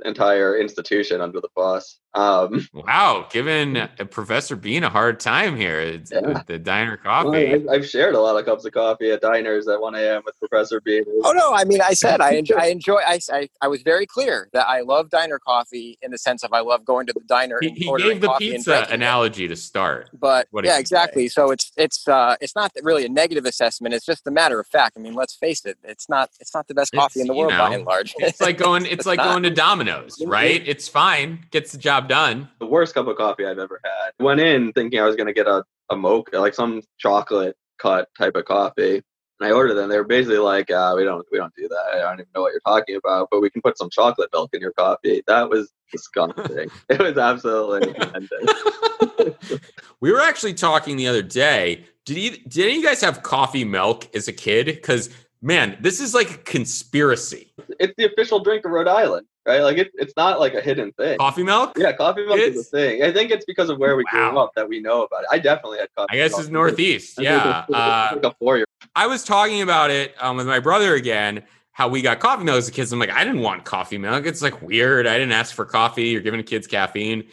entire 0.05 0.59
institution 0.59 1.21
under 1.21 1.41
the 1.41 1.49
bus. 1.55 1.99
Um, 2.17 2.67
Wow, 2.73 3.27
giving 3.31 3.77
uh, 3.77 3.89
Professor 4.11 4.57
Bean 4.57 4.83
a 4.85 4.89
hard 4.89 5.21
time 5.21 5.55
here. 5.57 5.81
It's 5.81 6.11
Yeah. 6.13 6.21
with 6.23 6.47
the 6.47 6.59
diner 6.59 6.99
well, 7.05 7.25
coffee. 7.25 7.69
I, 7.69 7.73
I've 7.75 7.87
shared 7.89 8.15
a 8.15 8.21
lot 8.21 8.37
of 8.39 8.45
cups 8.47 8.65
of 8.65 8.73
coffee 8.73 9.11
at 9.11 9.21
diners 9.21 9.69
at 9.69 9.81
1 9.81 9.95
a.m. 9.95 10.23
with 10.25 10.39
Professor 10.39 10.81
Bean. 10.81 11.05
Oh 11.25 11.33
no, 11.33 11.53
I 11.53 11.65
mean 11.65 11.81
I 11.83 11.93
said 11.93 12.21
I 12.21 12.33
enjoy, 12.41 12.57
I 12.57 12.67
enjoy 12.67 13.01
I, 13.07 13.21
I 13.33 13.49
I 13.63 13.69
was 13.69 13.83
very 13.83 14.07
clear 14.07 14.49
that 14.55 14.67
I 14.67 14.81
love 14.81 15.11
diner 15.11 15.39
coffee 15.39 15.99
in 16.03 16.11
the 16.11 16.19
sense 16.19 16.43
of 16.43 16.53
I 16.53 16.61
love 16.61 16.85
going 16.85 17.07
to 17.07 17.13
the 17.13 17.21
diner 17.29 17.59
he 17.61 17.69
and 17.69 17.77
he 17.79 17.85
gave 17.97 18.21
the 18.23 18.33
pizza 18.39 18.71
drinking 18.71 18.91
it. 18.93 18.95
analogy 18.95 19.49
to 19.49 19.57
start. 19.57 20.09
but 20.19 20.49
What 20.53 20.65
yeah 20.65 20.73
he 20.73 20.77
say? 20.77 20.81
exactly 20.81 21.29
so 21.29 21.51
it's 21.51 21.71
it's 21.77 22.09
uh 22.09 22.37
it's 22.41 22.55
not 22.57 22.73
really 22.83 23.05
a 23.05 23.09
negative 23.11 23.45
assessment 23.45 23.95
it's 23.95 24.07
just 24.07 24.27
a 24.27 24.31
matter 24.31 24.59
of 24.59 24.67
fact 24.67 24.97
i 24.97 25.01
mean 25.01 25.15
let's 25.15 25.35
face 25.35 25.65
it 25.67 25.77
it's 25.85 26.09
not 26.09 26.31
it's 26.41 26.55
not 26.55 26.67
the 26.69 26.75
best 26.75 26.93
coffee 26.93 27.21
in 27.21 27.27
the 27.27 27.33
It's, 27.35 27.39
you 27.39 27.47
world 27.47 27.59
by 27.59 27.75
and 27.75 27.85
large 27.85 28.15
It's 28.19 28.41
like 28.41 28.57
going. 28.59 28.85
It's, 28.87 28.93
It's 28.95 29.07
like 29.07 29.19
not. 29.19 29.31
going 29.33 29.43
to 29.45 29.51
Domino's, 29.51 30.23
right? 30.27 30.63
It's 30.67 30.89
fine, 30.89 31.45
gets 31.51 31.73
the 31.73 31.79
job 31.79 32.06
done. 32.09 32.49
the 32.59 32.67
worst 32.67 32.95
cup 32.95 33.07
of 33.07 33.17
coffee 33.17 33.47
I've 33.47 33.59
ever 33.59 33.81
had. 33.85 34.25
Went 34.25 34.41
in 34.41 34.73
thinking 34.73 35.01
I 35.01 35.05
was 35.05 35.17
gonna 35.17 35.33
get 35.33 35.47
a, 35.47 35.65
a 35.91 35.97
mocha, 35.97 36.39
like 36.39 36.55
some 36.55 36.83
chocolate 36.99 37.57
cut 37.79 38.09
type 38.17 38.37
of 38.37 38.45
coffee. 38.45 39.03
And 39.39 39.49
I 39.49 39.53
ordered 39.53 39.75
them. 39.75 39.91
They 39.91 39.99
were 39.99 40.05
basically 40.05 40.39
like, 40.39 40.71
uh, 40.71 40.95
"We 40.97 41.05
don't, 41.05 41.27
we 41.31 41.39
don't 41.39 41.55
do 41.55 41.69
that. 41.69 41.91
I 41.95 41.99
don't 41.99 42.15
even 42.15 42.27
know 42.35 42.43
what 42.43 42.53
you're 42.53 42.61
talking 42.67 42.97
about, 42.97 43.29
but 43.31 43.41
we 43.41 43.51
can 43.51 43.61
put 43.61 43.77
some 43.77 43.91
chocolate 43.91 44.31
milk 44.33 44.51
in 44.55 44.61
your 44.61 44.73
coffee." 44.73 45.23
That 45.27 45.51
was 45.51 45.73
disgusting. 45.93 46.71
it 46.89 46.99
was 46.99 47.19
absolutely 47.19 47.93
horrendous. 47.93 49.61
We 50.01 50.13
were 50.13 50.21
actually 50.21 50.55
talking 50.55 50.97
the 50.97 51.09
other 51.09 51.23
day. 51.23 51.85
Did 52.05 52.19
you, 52.19 52.31
did 52.49 52.65
any 52.65 52.73
of 52.73 52.77
you 52.77 52.85
guys 52.85 53.01
have 53.01 53.23
coffee 53.23 53.65
milk 53.65 54.15
as 54.15 54.29
a 54.29 54.33
kid? 54.33 54.67
Because 54.67 55.11
man, 55.41 55.77
this 55.81 56.01
is 56.01 56.15
like 56.15 56.31
a 56.31 56.39
conspiracy. 56.39 57.53
It's 57.81 57.95
the 57.97 58.07
official 58.13 58.41
drink 58.41 58.65
of 58.65 58.73
Rhode 58.73 58.89
Island, 58.89 59.27
right? 59.47 59.61
Like 59.61 59.79
it, 59.79 59.91
it's 59.95 60.15
not 60.17 60.41
like 60.41 60.55
a 60.55 60.61
hidden 60.61 60.93
thing. 60.93 61.19
Coffee 61.19 61.43
milk? 61.43 61.73
Yeah, 61.77 61.93
coffee 61.93 62.25
milk 62.27 62.39
is 62.39 62.49
It's- 62.49 62.67
a 62.69 62.71
thing. 62.71 63.03
I 63.03 63.13
think 63.13 63.31
it's 63.31 63.45
because 63.45 63.71
of 63.71 63.79
where 63.79 63.97
we 63.97 64.05
grew 64.05 64.39
up 64.39 64.53
that 64.57 64.69
we 64.69 64.81
know 64.81 65.05
about 65.05 65.23
it. 65.23 65.29
I 65.31 65.39
definitely 65.39 65.79
had 65.79 65.89
coffee. 65.97 66.09
I 66.13 66.17
guess 66.17 66.39
it's 66.39 66.49
Northeast. 66.49 67.19
Yeah. 67.21 67.65
Uh, 67.73 68.11
like 68.15 68.25
a 68.25 68.35
four 68.39 68.57
year. 68.59 68.67
I 68.95 69.07
was 69.07 69.25
talking 69.25 69.63
about 69.63 69.91
it 69.91 70.15
um, 70.21 70.37
with 70.37 70.47
my 70.47 70.61
brother 70.61 70.95
again. 70.95 71.43
How 71.73 71.89
we 71.89 72.01
got 72.01 72.21
coffee 72.21 72.45
milk 72.45 72.57
as 72.59 72.71
kids. 72.71 72.91
I'm 72.93 72.99
like, 72.99 73.11
I 73.11 73.23
didn't 73.25 73.41
want 73.43 73.65
coffee 73.65 73.99
milk. 73.99 74.25
It's 74.25 74.41
like 74.41 74.63
weird. 74.63 75.07
I 75.07 75.19
didn't 75.19 75.33
ask 75.33 75.55
for 75.55 75.65
coffee. 75.67 76.05
You're 76.05 76.23
giving 76.23 76.43
kids 76.43 76.67
caffeine. 76.67 77.25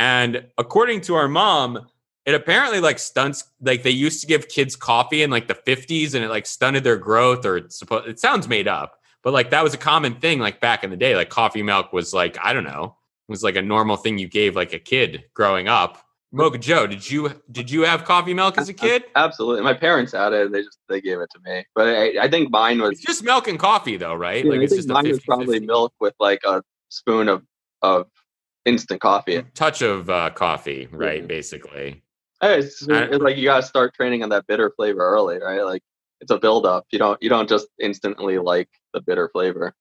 And 0.00 0.46
according 0.58 1.02
to 1.02 1.14
our 1.14 1.28
mom, 1.28 1.86
it 2.26 2.34
apparently 2.34 2.80
like 2.80 2.98
stunts. 2.98 3.44
Like 3.60 3.82
they 3.84 3.90
used 3.90 4.20
to 4.22 4.26
give 4.26 4.48
kids 4.48 4.74
coffee 4.74 5.22
in 5.22 5.30
like 5.30 5.46
the 5.46 5.54
50s, 5.54 6.14
and 6.14 6.24
it 6.24 6.28
like 6.28 6.46
stunted 6.46 6.82
their 6.82 6.96
growth. 6.96 7.44
Or 7.46 7.56
it's 7.58 7.78
supposed. 7.78 8.08
It 8.08 8.18
sounds 8.18 8.48
made 8.48 8.66
up, 8.66 8.98
but 9.24 9.32
like 9.32 9.50
that 9.50 9.64
was 9.64 9.74
a 9.74 9.78
common 9.78 10.14
thing. 10.14 10.38
Like 10.38 10.60
back 10.60 10.84
in 10.84 10.90
the 10.90 10.96
day, 10.96 11.16
like 11.16 11.30
coffee 11.30 11.62
milk 11.62 11.92
was 11.92 12.14
like 12.14 12.38
I 12.42 12.52
don't 12.52 12.64
know, 12.64 12.96
was 13.26 13.42
like 13.42 13.56
a 13.56 13.62
normal 13.62 13.96
thing 13.96 14.18
you 14.18 14.28
gave 14.28 14.54
like 14.54 14.72
a 14.72 14.78
kid 14.78 15.24
growing 15.34 15.66
up. 15.66 15.98
Mocha 16.30 16.58
Joe, 16.58 16.86
did 16.86 17.08
you 17.10 17.30
did 17.50 17.70
you 17.70 17.82
have 17.82 18.04
coffee 18.04 18.34
milk 18.34 18.58
as 18.58 18.68
a 18.68 18.74
kid? 18.74 19.04
Absolutely. 19.16 19.62
My 19.62 19.72
parents 19.74 20.12
had 20.12 20.32
it 20.32 20.52
they 20.52 20.62
just 20.62 20.78
they 20.88 21.00
gave 21.00 21.20
it 21.20 21.30
to 21.30 21.40
me. 21.44 21.64
But 21.74 21.88
I, 21.88 22.24
I 22.24 22.28
think 22.28 22.50
mine 22.50 22.80
was 22.80 22.92
It's 22.92 23.02
just 23.02 23.24
milk 23.24 23.48
and 23.48 23.58
coffee, 23.58 23.96
though, 23.96 24.14
right? 24.14 24.44
yeah, 24.44 24.50
like 24.50 24.60
I 24.60 24.64
it's 24.64 24.74
just 24.74 24.90
a 24.90 24.92
mine 24.92 25.08
was 25.08 25.18
50, 25.18 25.26
probably 25.26 25.60
milk 25.60 25.94
with 26.00 26.14
like 26.20 26.40
a 26.44 26.62
spoon 26.90 27.28
of 27.28 27.42
of 27.82 28.08
instant 28.66 29.00
coffee. 29.00 29.42
touch 29.54 29.80
of 29.80 30.10
uh, 30.10 30.30
coffee, 30.30 30.88
right? 30.90 31.26
Basically. 31.26 32.02
It's, 32.42 32.82
it's 32.86 33.22
like 33.22 33.36
you 33.38 33.44
gotta 33.44 33.62
start 33.62 33.94
training 33.94 34.22
on 34.22 34.28
that 34.30 34.46
bitter 34.46 34.70
flavor 34.76 35.00
early, 35.00 35.38
right? 35.38 35.62
Like 35.62 35.82
it's 36.24 36.30
a 36.30 36.38
build 36.38 36.66
up. 36.66 36.86
You 36.90 36.98
don't 36.98 37.22
you 37.22 37.28
don't 37.28 37.48
just 37.48 37.68
instantly 37.80 38.38
like 38.38 38.68
the 38.92 39.00
bitter 39.00 39.28
flavor. 39.28 39.74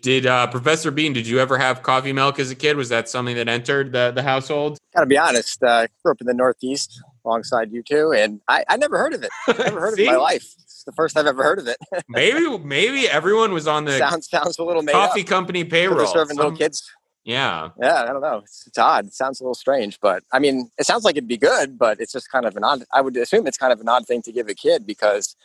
Did 0.00 0.26
uh, 0.26 0.46
Professor 0.48 0.90
Bean? 0.92 1.12
Did 1.12 1.26
you 1.26 1.40
ever 1.40 1.58
have 1.58 1.82
coffee 1.82 2.12
milk 2.12 2.38
as 2.38 2.50
a 2.52 2.54
kid? 2.54 2.76
Was 2.76 2.88
that 2.90 3.08
something 3.08 3.34
that 3.36 3.48
entered 3.48 3.92
the 3.92 4.12
the 4.14 4.22
household? 4.22 4.78
gotta 4.94 5.06
be 5.06 5.18
honest 5.18 5.62
uh, 5.62 5.86
grew 6.02 6.12
up 6.12 6.20
in 6.20 6.26
the 6.26 6.34
northeast 6.34 7.00
alongside 7.24 7.70
you 7.70 7.82
two 7.82 8.10
and 8.12 8.40
i, 8.48 8.64
I 8.68 8.78
never 8.78 8.96
heard 8.96 9.12
of 9.12 9.22
it 9.22 9.30
never 9.58 9.80
heard 9.80 9.92
of 9.92 9.98
it 9.98 10.02
in 10.02 10.06
my 10.06 10.12
See? 10.12 10.18
life 10.18 10.54
the 10.86 10.92
first 10.92 11.18
I've 11.18 11.26
ever 11.26 11.42
heard 11.42 11.58
of 11.58 11.68
it. 11.68 11.76
maybe 12.08 12.56
maybe 12.58 13.06
everyone 13.08 13.52
was 13.52 13.68
on 13.68 13.84
the 13.84 13.92
sounds 13.98 14.28
sounds 14.28 14.58
a 14.58 14.64
little 14.64 14.82
made 14.82 14.92
coffee 14.92 15.20
up. 15.20 15.26
company 15.26 15.62
payroll. 15.62 16.06
serving 16.06 16.36
little 16.38 16.56
kids. 16.56 16.90
Yeah. 17.28 17.68
Yeah, 17.78 18.04
I 18.04 18.06
don't 18.06 18.22
know. 18.22 18.38
It's, 18.38 18.66
it's 18.66 18.78
odd. 18.78 19.08
It 19.08 19.12
sounds 19.12 19.38
a 19.38 19.44
little 19.44 19.54
strange, 19.54 20.00
but 20.00 20.22
I 20.32 20.38
mean, 20.38 20.70
it 20.78 20.86
sounds 20.86 21.04
like 21.04 21.14
it'd 21.14 21.28
be 21.28 21.36
good, 21.36 21.78
but 21.78 22.00
it's 22.00 22.10
just 22.10 22.30
kind 22.30 22.46
of 22.46 22.56
an 22.56 22.64
odd. 22.64 22.84
I 22.90 23.02
would 23.02 23.18
assume 23.18 23.46
it's 23.46 23.58
kind 23.58 23.70
of 23.70 23.80
an 23.80 23.88
odd 23.88 24.06
thing 24.06 24.22
to 24.22 24.32
give 24.32 24.48
a 24.48 24.54
kid 24.54 24.86
because 24.86 25.36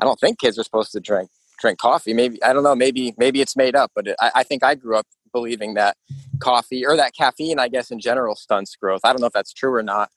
I 0.00 0.06
don't 0.06 0.18
think 0.18 0.38
kids 0.38 0.58
are 0.58 0.64
supposed 0.64 0.90
to 0.92 1.00
drink 1.00 1.28
drink 1.60 1.78
coffee. 1.78 2.14
Maybe 2.14 2.42
I 2.42 2.54
don't 2.54 2.62
know. 2.62 2.74
Maybe 2.74 3.14
maybe 3.18 3.42
it's 3.42 3.56
made 3.56 3.76
up, 3.76 3.92
but 3.94 4.06
it, 4.06 4.16
I, 4.18 4.30
I 4.36 4.42
think 4.42 4.64
I 4.64 4.74
grew 4.74 4.96
up 4.96 5.06
believing 5.30 5.74
that 5.74 5.98
coffee 6.40 6.86
or 6.86 6.96
that 6.96 7.14
caffeine, 7.14 7.58
I 7.58 7.68
guess, 7.68 7.90
in 7.90 8.00
general, 8.00 8.34
stunts 8.34 8.74
growth. 8.76 9.02
I 9.04 9.12
don't 9.12 9.20
know 9.20 9.26
if 9.26 9.34
that's 9.34 9.52
true 9.52 9.74
or 9.74 9.82
not, 9.82 10.10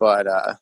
but 0.00 0.26
uh, 0.26 0.54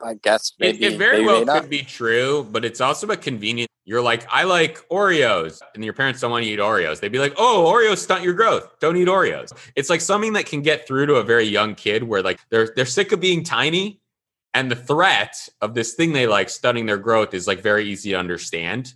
I 0.00 0.14
guess 0.14 0.52
It, 0.58 0.80
maybe 0.80 0.84
it 0.94 0.98
very 0.98 1.24
maybe 1.24 1.44
well 1.44 1.60
could 1.60 1.70
be 1.70 1.82
true, 1.82 2.46
but 2.50 2.64
it's 2.64 2.80
also 2.80 3.06
a 3.08 3.16
convenient. 3.16 3.70
You're 3.84 4.02
like, 4.02 4.26
I 4.30 4.44
like 4.44 4.86
Oreos, 4.88 5.60
and 5.74 5.84
your 5.84 5.92
parents 5.92 6.20
don't 6.20 6.30
want 6.30 6.44
you 6.44 6.56
to 6.56 6.62
eat 6.62 6.64
Oreos. 6.64 7.00
They'd 7.00 7.12
be 7.12 7.18
like, 7.18 7.34
Oh, 7.36 7.70
Oreos 7.72 7.98
stunt 7.98 8.22
your 8.22 8.34
growth. 8.34 8.78
Don't 8.80 8.96
eat 8.96 9.08
Oreos. 9.08 9.52
It's 9.76 9.90
like 9.90 10.00
something 10.00 10.32
that 10.34 10.46
can 10.46 10.62
get 10.62 10.86
through 10.86 11.06
to 11.06 11.14
a 11.16 11.22
very 11.22 11.44
young 11.44 11.74
kid, 11.74 12.02
where 12.02 12.22
like 12.22 12.40
they're 12.50 12.72
they're 12.74 12.86
sick 12.86 13.12
of 13.12 13.20
being 13.20 13.44
tiny, 13.44 14.00
and 14.54 14.70
the 14.70 14.76
threat 14.76 15.48
of 15.60 15.74
this 15.74 15.94
thing 15.94 16.12
they 16.12 16.26
like 16.26 16.48
stunning 16.48 16.86
their 16.86 16.98
growth 16.98 17.34
is 17.34 17.46
like 17.46 17.60
very 17.60 17.84
easy 17.84 18.10
to 18.10 18.18
understand. 18.18 18.94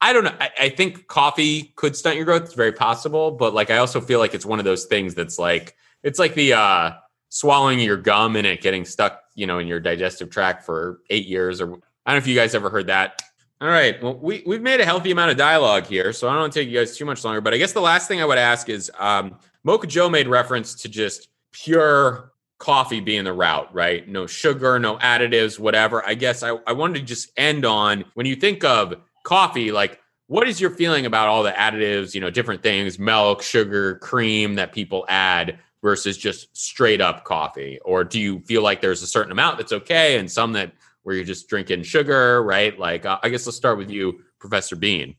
I 0.00 0.12
don't 0.12 0.24
know. 0.24 0.34
I, 0.40 0.50
I 0.58 0.68
think 0.70 1.06
coffee 1.06 1.72
could 1.76 1.94
stunt 1.94 2.16
your 2.16 2.24
growth. 2.24 2.42
It's 2.42 2.54
very 2.54 2.72
possible, 2.72 3.30
but 3.30 3.54
like 3.54 3.70
I 3.70 3.76
also 3.76 4.00
feel 4.00 4.18
like 4.18 4.34
it's 4.34 4.46
one 4.46 4.58
of 4.58 4.64
those 4.64 4.86
things 4.86 5.14
that's 5.14 5.38
like 5.38 5.76
it's 6.02 6.18
like 6.18 6.34
the 6.34 6.54
uh 6.54 6.92
swallowing 7.28 7.78
your 7.80 7.96
gum 7.96 8.36
and 8.36 8.46
it 8.46 8.60
getting 8.60 8.84
stuck, 8.84 9.21
you 9.34 9.46
know, 9.46 9.58
in 9.58 9.66
your 9.66 9.80
digestive 9.80 10.30
tract 10.30 10.64
for 10.64 11.00
eight 11.10 11.26
years. 11.26 11.60
Or 11.60 11.66
I 11.66 11.70
don't 11.70 11.82
know 12.06 12.16
if 12.16 12.26
you 12.26 12.34
guys 12.34 12.54
ever 12.54 12.70
heard 12.70 12.86
that. 12.88 13.22
All 13.60 13.68
right. 13.68 14.02
Well, 14.02 14.14
we, 14.16 14.42
we've 14.44 14.62
made 14.62 14.80
a 14.80 14.84
healthy 14.84 15.12
amount 15.12 15.30
of 15.30 15.36
dialogue 15.36 15.86
here, 15.86 16.12
so 16.12 16.28
I 16.28 16.32
don't 16.32 16.40
want 16.40 16.52
to 16.52 16.60
take 16.60 16.68
you 16.68 16.78
guys 16.78 16.96
too 16.96 17.04
much 17.04 17.24
longer. 17.24 17.40
But 17.40 17.54
I 17.54 17.58
guess 17.58 17.72
the 17.72 17.80
last 17.80 18.08
thing 18.08 18.20
I 18.20 18.24
would 18.24 18.38
ask 18.38 18.68
is 18.68 18.90
um, 18.98 19.38
Mocha 19.62 19.86
Joe 19.86 20.08
made 20.08 20.26
reference 20.26 20.74
to 20.82 20.88
just 20.88 21.28
pure 21.52 22.32
coffee 22.58 23.00
being 23.00 23.24
the 23.24 23.32
route, 23.32 23.72
right? 23.72 24.08
No 24.08 24.26
sugar, 24.26 24.78
no 24.78 24.96
additives, 24.98 25.58
whatever. 25.58 26.04
I 26.06 26.14
guess 26.14 26.42
I, 26.42 26.56
I 26.66 26.72
wanted 26.72 27.00
to 27.00 27.04
just 27.04 27.30
end 27.36 27.64
on 27.64 28.04
when 28.14 28.26
you 28.26 28.34
think 28.34 28.64
of 28.64 28.94
coffee, 29.24 29.70
like 29.70 30.00
what 30.26 30.48
is 30.48 30.60
your 30.60 30.70
feeling 30.70 31.06
about 31.06 31.28
all 31.28 31.42
the 31.42 31.52
additives, 31.52 32.14
you 32.14 32.20
know, 32.20 32.30
different 32.30 32.62
things, 32.62 32.98
milk, 32.98 33.42
sugar, 33.42 33.96
cream 33.96 34.54
that 34.54 34.72
people 34.72 35.04
add 35.08 35.58
versus 35.82 36.16
just 36.16 36.56
straight 36.56 37.00
up 37.00 37.24
coffee? 37.24 37.78
Or 37.84 38.04
do 38.04 38.20
you 38.20 38.40
feel 38.40 38.62
like 38.62 38.80
there's 38.80 39.02
a 39.02 39.06
certain 39.06 39.32
amount 39.32 39.58
that's 39.58 39.72
okay 39.72 40.18
and 40.18 40.30
some 40.30 40.52
that 40.52 40.72
where 41.02 41.16
you're 41.16 41.24
just 41.24 41.48
drinking 41.48 41.82
sugar, 41.82 42.42
right? 42.42 42.78
Like, 42.78 43.04
uh, 43.04 43.18
I 43.22 43.28
guess 43.28 43.44
let's 43.46 43.56
start 43.56 43.76
with 43.76 43.90
you, 43.90 44.20
Professor 44.38 44.76
Bean. 44.76 45.16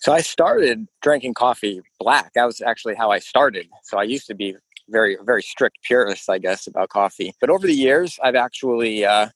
So 0.00 0.12
I 0.12 0.20
started 0.20 0.86
drinking 1.02 1.34
coffee 1.34 1.80
black. 1.98 2.32
That 2.34 2.44
was 2.44 2.60
actually 2.60 2.94
how 2.94 3.10
I 3.10 3.18
started. 3.18 3.68
So 3.84 3.98
I 3.98 4.02
used 4.02 4.26
to 4.26 4.34
be 4.34 4.56
very, 4.88 5.16
very 5.22 5.42
strict 5.42 5.78
purist, 5.82 6.28
I 6.28 6.38
guess, 6.38 6.66
about 6.66 6.90
coffee. 6.90 7.32
But 7.40 7.50
over 7.50 7.66
the 7.66 7.74
years, 7.74 8.18
I've 8.22 8.34
actually 8.34 9.04
uh, 9.04 9.28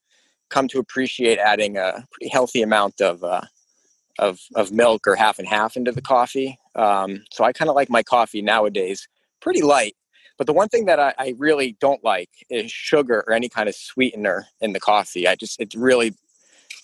come 0.50 0.68
to 0.68 0.78
appreciate 0.78 1.38
adding 1.38 1.78
a 1.78 2.06
pretty 2.12 2.30
healthy 2.30 2.62
amount 2.62 3.00
of 3.00 3.24
uh, 3.24 3.42
of 4.18 4.40
of 4.56 4.72
milk 4.72 5.06
or 5.06 5.14
half 5.14 5.38
and 5.38 5.48
half 5.48 5.76
into 5.76 5.92
the 5.92 6.02
coffee. 6.02 6.58
Um, 6.74 7.24
so 7.30 7.44
I 7.44 7.52
kind 7.52 7.70
of 7.70 7.74
like 7.74 7.88
my 7.88 8.02
coffee 8.02 8.42
nowadays 8.42 9.08
pretty 9.40 9.62
light. 9.62 9.96
But 10.38 10.46
the 10.46 10.52
one 10.52 10.68
thing 10.68 10.86
that 10.86 11.00
I, 11.00 11.14
I 11.18 11.34
really 11.36 11.76
don't 11.80 12.02
like 12.02 12.30
is 12.48 12.70
sugar 12.70 13.24
or 13.26 13.32
any 13.32 13.48
kind 13.48 13.68
of 13.68 13.74
sweetener 13.74 14.46
in 14.60 14.72
the 14.72 14.80
coffee. 14.80 15.28
I 15.28 15.34
just 15.34 15.60
it 15.60 15.74
really 15.74 16.14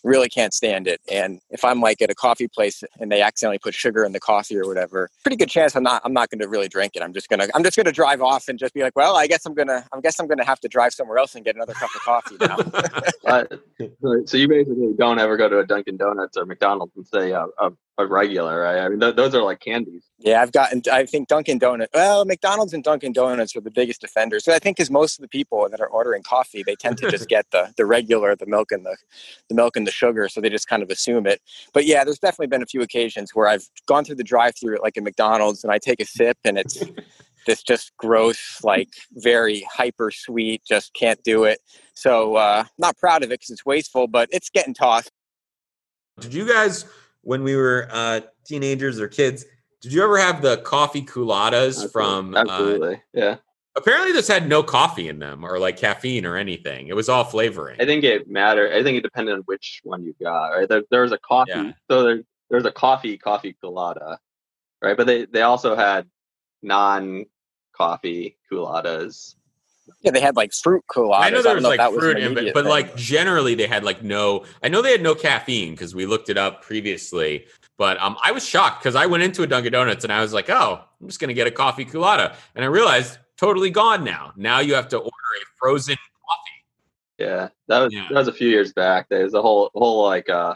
really 0.05 0.29
can't 0.29 0.53
stand 0.53 0.87
it. 0.87 1.01
And 1.11 1.41
if 1.51 1.65
I'm 1.65 1.81
like 1.81 2.01
at 2.03 2.11
a 2.11 2.15
coffee 2.15 2.47
place 2.47 2.85
and 3.01 3.11
they 3.11 3.23
accidentally 3.23 3.59
put 3.59 3.75
sugar 3.75 4.05
in 4.05 4.13
the 4.13 4.21
coffee 4.21 4.57
or 4.57 4.67
whatever, 4.67 5.09
pretty 5.23 5.37
good 5.37 5.49
chance 5.49 5.75
I'm 5.75 5.83
not 5.83 6.03
I'm 6.05 6.13
not 6.13 6.31
going 6.31 6.41
to 6.41 6.49
really 6.49 6.69
drink 6.69 6.93
it. 6.95 7.03
I'm 7.03 7.13
just 7.13 7.29
gonna 7.29 7.49
I'm 7.55 7.65
just 7.65 7.77
gonna 7.77 7.91
drive 7.91 8.21
off 8.21 8.49
and 8.49 8.59
just 8.59 8.75
be 8.75 8.83
like, 8.83 8.95
well, 8.95 9.17
I 9.17 9.27
guess 9.27 9.47
I'm 9.47 9.55
gonna 9.55 9.85
I 9.93 10.01
guess 10.01 10.21
I'm 10.21 10.29
gonna 10.29 10.45
have 10.45 10.61
to 10.61 10.69
drive 10.69 10.93
somewhere 10.93 11.19
else 11.19 11.35
and 11.35 11.45
get 11.45 11.57
another 11.57 11.73
cup 11.73 11.91
of 11.95 12.03
coffee 12.03 12.37
now. 12.41 12.59
Uh, 13.27 13.43
so 14.27 14.37
you 14.37 14.47
basically 14.47 14.93
don't 14.99 15.19
ever 15.19 15.39
go 15.39 15.49
to 15.49 15.59
a 15.59 15.67
Dunkin' 15.67 15.97
Donuts 15.97 16.37
or 16.37 16.45
McDonald's 16.45 16.93
and 16.95 17.07
say 17.07 17.31
a, 17.31 17.47
a, 17.59 17.73
a 17.99 18.07
regular, 18.07 18.61
right? 18.63 18.79
I 18.79 18.89
mean, 18.89 19.01
th- 19.01 19.15
those 19.15 19.35
are 19.35 19.43
like 19.43 19.61
candies. 19.61 20.05
Yeah, 20.19 20.43
I've 20.43 20.53
gotten. 20.53 20.83
I 20.93 21.07
think 21.07 21.29
Dunkin' 21.29 21.59
Donuts. 21.59 21.91
Well, 21.95 22.25
McDonald's 22.25 22.73
and 22.73 22.83
Dunkin' 22.83 23.13
Donuts 23.13 23.55
are 23.55 23.61
the 23.61 23.71
biggest 23.71 24.03
offenders. 24.03 24.45
So 24.45 24.53
I 24.53 24.59
think 24.59 24.77
because 24.77 24.91
most 24.91 25.19
of 25.19 25.23
the 25.23 25.29
people 25.29 25.69
that 25.71 25.81
are 25.81 25.87
ordering 25.87 26.23
coffee, 26.23 26.65
they 26.65 26.75
tend 26.75 26.99
to 26.99 27.11
just 27.11 27.29
get 27.35 27.47
the 27.53 27.73
the 27.77 27.87
regular, 27.87 28.35
the 28.35 28.47
milk 28.47 28.73
and 28.73 28.85
the 28.85 28.97
the 29.49 29.55
milk 29.55 29.77
and 29.77 29.87
the 29.87 29.93
sugar. 29.93 30.29
So 30.29 30.41
they 30.41 30.51
just 30.51 30.67
kind 30.67 30.83
of 30.83 30.91
assume 30.91 31.27
it. 31.27 31.41
But 31.73 31.87
yeah, 31.87 32.05
there's 32.05 32.19
definitely 32.19 32.49
been 32.49 32.63
a 32.63 32.67
few 32.67 32.83
occasions 32.83 33.31
where 33.35 33.47
I've 33.47 33.69
gone 33.87 34.05
through 34.05 34.17
the 34.17 34.25
drive-through 34.25 34.77
at 34.77 34.83
like 34.83 34.97
a 34.97 35.01
McDonald's 35.01 35.63
and 35.63 35.73
I 35.73 35.79
take 35.79 36.01
a 36.01 36.07
sip 36.07 36.39
and 36.45 36.59
it's 36.59 36.83
this 37.47 37.63
just 37.63 37.97
gross, 37.97 38.61
like 38.65 38.89
very 39.13 39.67
hyper 39.73 40.11
sweet. 40.11 40.63
Just 40.67 40.95
can't 40.95 41.23
do 41.23 41.45
it. 41.45 41.61
So 41.95 42.37
uh, 42.37 42.65
not 42.79 42.97
proud 42.97 43.23
of 43.23 43.31
it 43.31 43.41
because 43.41 43.51
it's 43.51 43.65
wasteful, 43.65 44.09
but 44.09 44.29
it's 44.33 44.51
getting 44.51 44.75
tossed. 44.75 45.11
Did 46.21 46.33
you 46.33 46.47
guys, 46.47 46.87
when 47.25 47.43
we 47.43 47.57
were 47.57 47.89
uh, 47.91 48.21
teenagers 48.47 49.01
or 49.01 49.09
kids, 49.09 49.45
did 49.83 49.93
you 49.93 50.03
ever 50.03 50.19
have 50.19 50.41
the 50.41 50.59
coffee 50.59 51.03
Coolattas 51.03 51.91
from? 51.93 52.35
Uh, 52.35 52.41
absolutely, 52.41 53.03
yeah. 53.13 53.37
apparently, 53.77 54.13
this 54.13 54.29
had 54.29 54.49
no 54.49 54.63
coffee 54.63 55.09
in 55.09 55.19
them 55.19 55.45
or 55.45 55.59
like 55.59 55.77
caffeine 55.77 56.25
or 56.25 56.37
anything. 56.37 56.89
It 56.89 56.97
was 56.97 57.09
all 57.09 57.25
flavoring. 57.25 57.81
I 57.81 57.85
think 57.85 58.05
it 58.05 58.29
mattered. 58.29 58.73
I 58.73 58.83
think 58.83 58.97
it 58.97 59.03
depended 59.03 59.35
on 59.35 59.41
which 59.41 59.81
one 59.85 60.05
you 60.05 60.15
got. 60.23 60.49
Right, 60.49 60.69
there, 60.69 60.83
there 60.91 61.03
was 61.03 61.13
a 61.13 61.19
coffee. 61.19 61.51
Yeah. 61.51 61.73
So 61.91 62.03
there, 62.03 62.23
there's 62.51 62.65
a 62.65 62.73
coffee 62.73 63.19
coffee 63.19 63.57
colada, 63.61 64.19
right? 64.81 64.97
But 64.97 65.07
they 65.07 65.27
they 65.27 65.43
also 65.43 65.75
had 65.75 66.07
non 66.63 67.27
coffee 67.77 68.39
coladas. 68.51 69.35
Yeah, 70.01 70.11
they 70.11 70.21
had 70.21 70.37
like 70.37 70.53
fruit 70.53 70.85
coladas. 70.91 71.21
I 71.21 71.31
know 71.31 71.43
there 71.43 71.55
was 71.55 71.63
know 71.63 71.69
like 71.69 71.79
that 71.79 71.93
was 71.93 72.01
fruit 72.01 72.19
in 72.19 72.37
it, 72.39 72.55
but 72.55 72.65
like 72.65 72.95
generally 72.97 73.55
they 73.55 73.67
had 73.67 73.85
like 73.85 74.03
no. 74.03 74.45
I 74.63 74.69
know 74.69 74.83
they 74.83 74.93
had 74.93 75.03
no 75.03 75.15
caffeine 75.15 75.73
because 75.73 75.95
we 75.95 76.07
looked 76.07 76.29
it 76.29 76.39
up 76.39 76.63
previously. 76.63 77.47
But 77.77 78.01
um, 78.01 78.17
I 78.23 78.31
was 78.31 78.47
shocked 78.47 78.83
because 78.83 78.95
I 78.95 79.07
went 79.07 79.25
into 79.25 79.43
a 79.43 79.47
Dunkin' 79.47 79.73
Donuts 79.73 80.05
and 80.05 80.13
I 80.13 80.21
was 80.21 80.33
like, 80.33 80.49
"Oh, 80.49 80.85
I'm 81.01 81.07
just 81.07 81.21
gonna 81.21 81.35
get 81.35 81.47
a 81.47 81.51
coffee 81.51 81.85
colada," 81.85 82.37
and 82.55 82.65
I 82.65 82.69
realized 82.69 83.19
totally 83.37 83.71
gone 83.71 84.05
now. 84.05 84.33
Now 84.37 84.61
you 84.61 84.75
have 84.75 84.89
to 84.89 84.99
order 84.99 85.11
a 85.11 85.45
frozen 85.59 85.97
coffee. 85.97 86.65
Yeah, 87.19 87.49
that 87.69 87.79
was 87.81 87.93
Yeah. 87.93 88.07
that 88.11 88.19
was 88.19 88.29
a 88.29 88.33
few 88.33 88.49
years 88.49 88.73
back. 88.73 89.09
There's 89.09 89.35
a 89.35 89.43
whole 89.43 89.71
whole 89.75 90.05
like 90.05 90.31
uh 90.31 90.55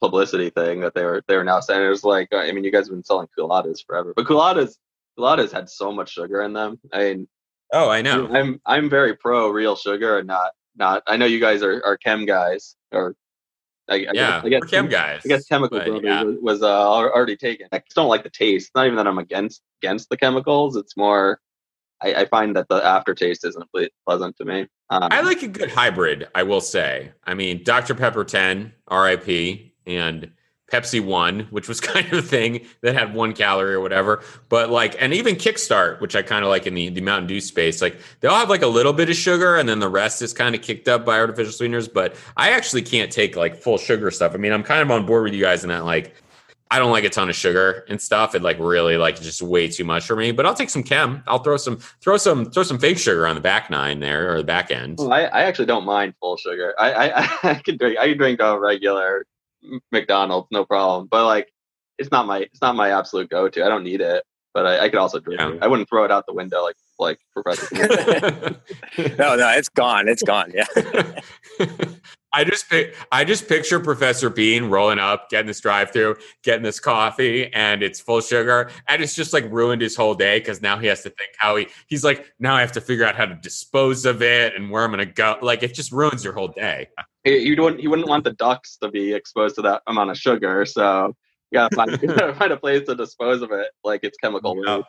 publicity 0.00 0.50
thing 0.50 0.80
that 0.80 0.94
they 0.94 1.04
were 1.04 1.22
they 1.26 1.36
were 1.36 1.44
now 1.44 1.60
saying. 1.60 1.84
It 1.84 1.88
was 1.88 2.04
like, 2.04 2.28
uh, 2.32 2.38
I 2.38 2.52
mean, 2.52 2.64
you 2.64 2.70
guys 2.70 2.86
have 2.86 2.94
been 2.94 3.04
selling 3.04 3.28
coladas 3.38 3.84
forever, 3.84 4.12
but 4.14 4.26
coladas 4.26 4.76
coladas 5.18 5.52
had 5.52 5.68
so 5.68 5.92
much 5.92 6.10
sugar 6.12 6.42
in 6.42 6.52
them. 6.52 6.78
I 6.92 6.98
mean, 6.98 7.28
Oh, 7.72 7.88
I 7.88 8.02
know. 8.02 8.28
I'm 8.32 8.60
I'm 8.66 8.90
very 8.90 9.16
pro 9.16 9.48
real 9.48 9.76
sugar 9.76 10.18
and 10.18 10.26
not 10.26 10.52
not. 10.76 11.02
I 11.06 11.16
know 11.16 11.26
you 11.26 11.40
guys 11.40 11.62
are, 11.62 11.82
are 11.84 11.96
chem 11.96 12.26
guys 12.26 12.76
or 12.92 13.14
I, 13.88 13.94
I 13.94 13.98
yeah, 13.98 14.12
guess, 14.12 14.44
I 14.44 14.48
guess 14.48 14.64
chem 14.64 14.88
guys. 14.88 15.22
I 15.24 15.28
guess 15.28 15.46
chemical 15.46 15.78
but 15.78 16.04
yeah. 16.04 16.22
was, 16.22 16.36
was 16.40 16.62
uh, 16.62 16.88
already 16.88 17.36
taken. 17.36 17.68
I 17.72 17.78
just 17.78 17.94
don't 17.94 18.08
like 18.08 18.22
the 18.22 18.30
taste. 18.30 18.68
It's 18.68 18.74
not 18.74 18.86
even 18.86 18.96
that 18.96 19.06
I'm 19.06 19.18
against 19.18 19.62
against 19.82 20.08
the 20.10 20.16
chemicals. 20.16 20.76
It's 20.76 20.96
more 20.96 21.40
I, 22.02 22.14
I 22.14 22.24
find 22.26 22.56
that 22.56 22.68
the 22.68 22.84
aftertaste 22.84 23.44
isn't 23.44 23.68
pleasant 24.06 24.36
to 24.38 24.44
me. 24.44 24.66
Um, 24.90 25.08
I 25.10 25.20
like 25.20 25.42
a 25.42 25.48
good 25.48 25.70
hybrid, 25.70 26.28
I 26.34 26.42
will 26.42 26.60
say. 26.60 27.12
I 27.24 27.34
mean, 27.34 27.62
Dr. 27.62 27.94
Pepper 27.94 28.24
10, 28.24 28.72
RIP, 28.90 29.72
and 29.86 30.30
Pepsi 30.70 31.04
1, 31.04 31.48
which 31.50 31.68
was 31.68 31.80
kind 31.80 32.06
of 32.12 32.18
a 32.18 32.22
thing 32.22 32.66
that 32.82 32.94
had 32.94 33.14
one 33.14 33.32
calorie 33.32 33.74
or 33.74 33.80
whatever. 33.80 34.22
But 34.48 34.70
like, 34.70 34.96
and 35.00 35.12
even 35.12 35.36
Kickstart, 35.36 36.00
which 36.00 36.16
I 36.16 36.22
kind 36.22 36.44
of 36.44 36.50
like 36.50 36.66
in 36.66 36.74
the, 36.74 36.88
the 36.88 37.00
Mountain 37.00 37.28
Dew 37.28 37.40
space, 37.40 37.82
like 37.82 37.98
they 38.20 38.28
all 38.28 38.38
have 38.38 38.50
like 38.50 38.62
a 38.62 38.68
little 38.68 38.92
bit 38.92 39.10
of 39.10 39.16
sugar 39.16 39.56
and 39.56 39.68
then 39.68 39.80
the 39.80 39.88
rest 39.88 40.22
is 40.22 40.32
kind 40.32 40.54
of 40.54 40.62
kicked 40.62 40.88
up 40.88 41.04
by 41.04 41.18
artificial 41.18 41.52
sweeteners. 41.52 41.88
But 41.88 42.14
I 42.36 42.50
actually 42.50 42.82
can't 42.82 43.10
take 43.10 43.36
like 43.36 43.56
full 43.56 43.78
sugar 43.78 44.10
stuff. 44.10 44.34
I 44.34 44.38
mean, 44.38 44.52
I'm 44.52 44.62
kind 44.62 44.82
of 44.82 44.90
on 44.90 45.06
board 45.06 45.24
with 45.24 45.34
you 45.34 45.40
guys 45.40 45.62
in 45.62 45.70
that, 45.70 45.84
like, 45.84 46.14
I 46.72 46.78
don't 46.78 46.92
like 46.92 47.02
a 47.02 47.10
ton 47.10 47.28
of 47.28 47.34
sugar 47.34 47.84
and 47.88 48.00
stuff. 48.00 48.34
It 48.36 48.42
like 48.42 48.58
really 48.60 48.96
like 48.96 49.20
just 49.20 49.42
way 49.42 49.66
too 49.66 49.84
much 49.84 50.06
for 50.06 50.14
me. 50.14 50.30
But 50.30 50.46
I'll 50.46 50.54
take 50.54 50.70
some 50.70 50.84
chem. 50.84 51.22
I'll 51.26 51.40
throw 51.40 51.56
some 51.56 51.78
throw 52.00 52.16
some 52.16 52.48
throw 52.48 52.62
some 52.62 52.78
fake 52.78 52.98
sugar 52.98 53.26
on 53.26 53.34
the 53.34 53.40
back 53.40 53.70
nine 53.70 53.98
there 53.98 54.32
or 54.32 54.38
the 54.38 54.44
back 54.44 54.70
end. 54.70 54.98
Well, 54.98 55.12
I, 55.12 55.22
I 55.22 55.42
actually 55.42 55.66
don't 55.66 55.84
mind 55.84 56.14
full 56.20 56.36
sugar. 56.36 56.74
I 56.78 56.92
I, 56.92 57.38
I 57.50 57.54
can 57.54 57.76
drink 57.76 57.98
I 57.98 58.08
can 58.08 58.18
drink 58.18 58.40
a 58.40 58.58
regular 58.58 59.26
McDonald's 59.92 60.48
no 60.50 60.64
problem. 60.64 61.08
But 61.10 61.26
like 61.26 61.52
it's 61.98 62.10
not 62.10 62.26
my 62.26 62.38
it's 62.38 62.60
not 62.62 62.76
my 62.76 62.90
absolute 62.98 63.28
go 63.30 63.48
to. 63.48 63.64
I 63.64 63.68
don't 63.68 63.84
need 63.84 64.00
it, 64.00 64.24
but 64.54 64.66
I, 64.66 64.84
I 64.84 64.88
could 64.88 64.98
also 64.98 65.20
drink 65.20 65.40
Yeah. 65.40 65.52
it. 65.52 65.58
I 65.62 65.68
wouldn't 65.68 65.88
throw 65.88 66.04
it 66.04 66.10
out 66.10 66.26
the 66.26 66.34
window 66.34 66.62
like 66.62 66.76
like 67.00 67.18
Professor. 67.32 67.74
no, 69.18 69.36
no, 69.36 69.48
it's 69.50 69.68
gone. 69.68 70.08
It's 70.08 70.22
gone. 70.22 70.52
Yeah. 70.54 70.66
I 72.32 72.44
just 72.44 72.70
pic- 72.70 72.94
I 73.10 73.24
just 73.24 73.48
picture 73.48 73.80
Professor 73.80 74.30
Bean 74.30 74.66
rolling 74.66 75.00
up, 75.00 75.30
getting 75.30 75.48
this 75.48 75.60
drive-through, 75.60 76.16
getting 76.44 76.62
this 76.62 76.78
coffee, 76.78 77.52
and 77.52 77.82
it's 77.82 77.98
full 78.00 78.20
sugar, 78.20 78.70
and 78.86 79.02
it's 79.02 79.16
just 79.16 79.32
like 79.32 79.50
ruined 79.50 79.82
his 79.82 79.96
whole 79.96 80.14
day 80.14 80.38
because 80.38 80.62
now 80.62 80.78
he 80.78 80.86
has 80.86 81.02
to 81.02 81.10
think 81.10 81.30
how 81.38 81.56
he 81.56 81.66
he's 81.88 82.04
like 82.04 82.32
now 82.38 82.54
I 82.54 82.60
have 82.60 82.72
to 82.72 82.80
figure 82.80 83.04
out 83.04 83.16
how 83.16 83.26
to 83.26 83.34
dispose 83.34 84.04
of 84.04 84.22
it 84.22 84.54
and 84.54 84.70
where 84.70 84.84
I'm 84.84 84.90
gonna 84.92 85.06
go. 85.06 85.38
Like 85.42 85.64
it 85.64 85.74
just 85.74 85.90
ruins 85.90 86.22
your 86.22 86.32
whole 86.32 86.48
day. 86.48 86.88
you 87.24 87.56
don't 87.56 87.80
you 87.80 87.90
wouldn't 87.90 88.08
want 88.08 88.22
the 88.22 88.32
ducks 88.34 88.76
to 88.76 88.90
be 88.90 89.12
exposed 89.12 89.56
to 89.56 89.62
that 89.62 89.82
amount 89.88 90.10
of 90.10 90.16
sugar, 90.16 90.64
so 90.64 91.16
you 91.50 91.56
gotta 91.56 91.74
find, 91.74 91.90
you 92.00 92.08
gotta 92.16 92.34
find 92.34 92.52
a 92.52 92.56
place 92.56 92.86
to 92.86 92.94
dispose 92.94 93.42
of 93.42 93.50
it, 93.50 93.72
like 93.82 94.00
it's 94.04 94.16
chemical 94.18 94.56
Yeah. 94.64 94.82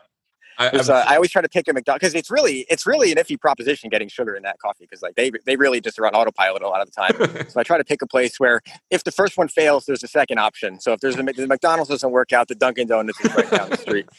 Waste. 0.58 0.90
I, 0.90 0.94
uh, 0.94 1.04
I 1.08 1.14
always 1.16 1.30
try 1.30 1.42
to 1.42 1.48
pick 1.48 1.68
a 1.68 1.72
McDonald's 1.72 2.00
because 2.00 2.14
it's 2.14 2.30
really 2.30 2.66
it's 2.70 2.86
really 2.86 3.12
an 3.12 3.18
iffy 3.18 3.38
proposition 3.38 3.90
getting 3.90 4.08
sugar 4.08 4.34
in 4.34 4.42
that 4.42 4.58
coffee 4.58 4.84
because 4.84 5.02
like 5.02 5.14
they 5.14 5.30
they 5.46 5.56
really 5.56 5.80
just 5.80 5.98
are 5.98 6.06
on 6.06 6.14
autopilot 6.14 6.62
a 6.62 6.68
lot 6.68 6.80
of 6.80 6.90
the 6.90 6.92
time. 6.92 7.48
so 7.48 7.60
I 7.60 7.62
try 7.62 7.78
to 7.78 7.84
pick 7.84 8.02
a 8.02 8.06
place 8.06 8.38
where 8.38 8.60
if 8.90 9.04
the 9.04 9.12
first 9.12 9.36
one 9.36 9.48
fails, 9.48 9.86
there's 9.86 10.02
a 10.02 10.08
second 10.08 10.38
option. 10.38 10.80
So 10.80 10.92
if 10.92 11.00
there's 11.00 11.16
a 11.16 11.22
the 11.22 11.46
McDonald's 11.46 11.90
doesn't 11.90 12.10
work 12.10 12.32
out, 12.32 12.48
the 12.48 12.54
Dunkin' 12.54 12.88
Donuts 12.88 13.24
is 13.24 13.34
right 13.34 13.50
down 13.50 13.70
the 13.70 13.76
street. 13.76 14.08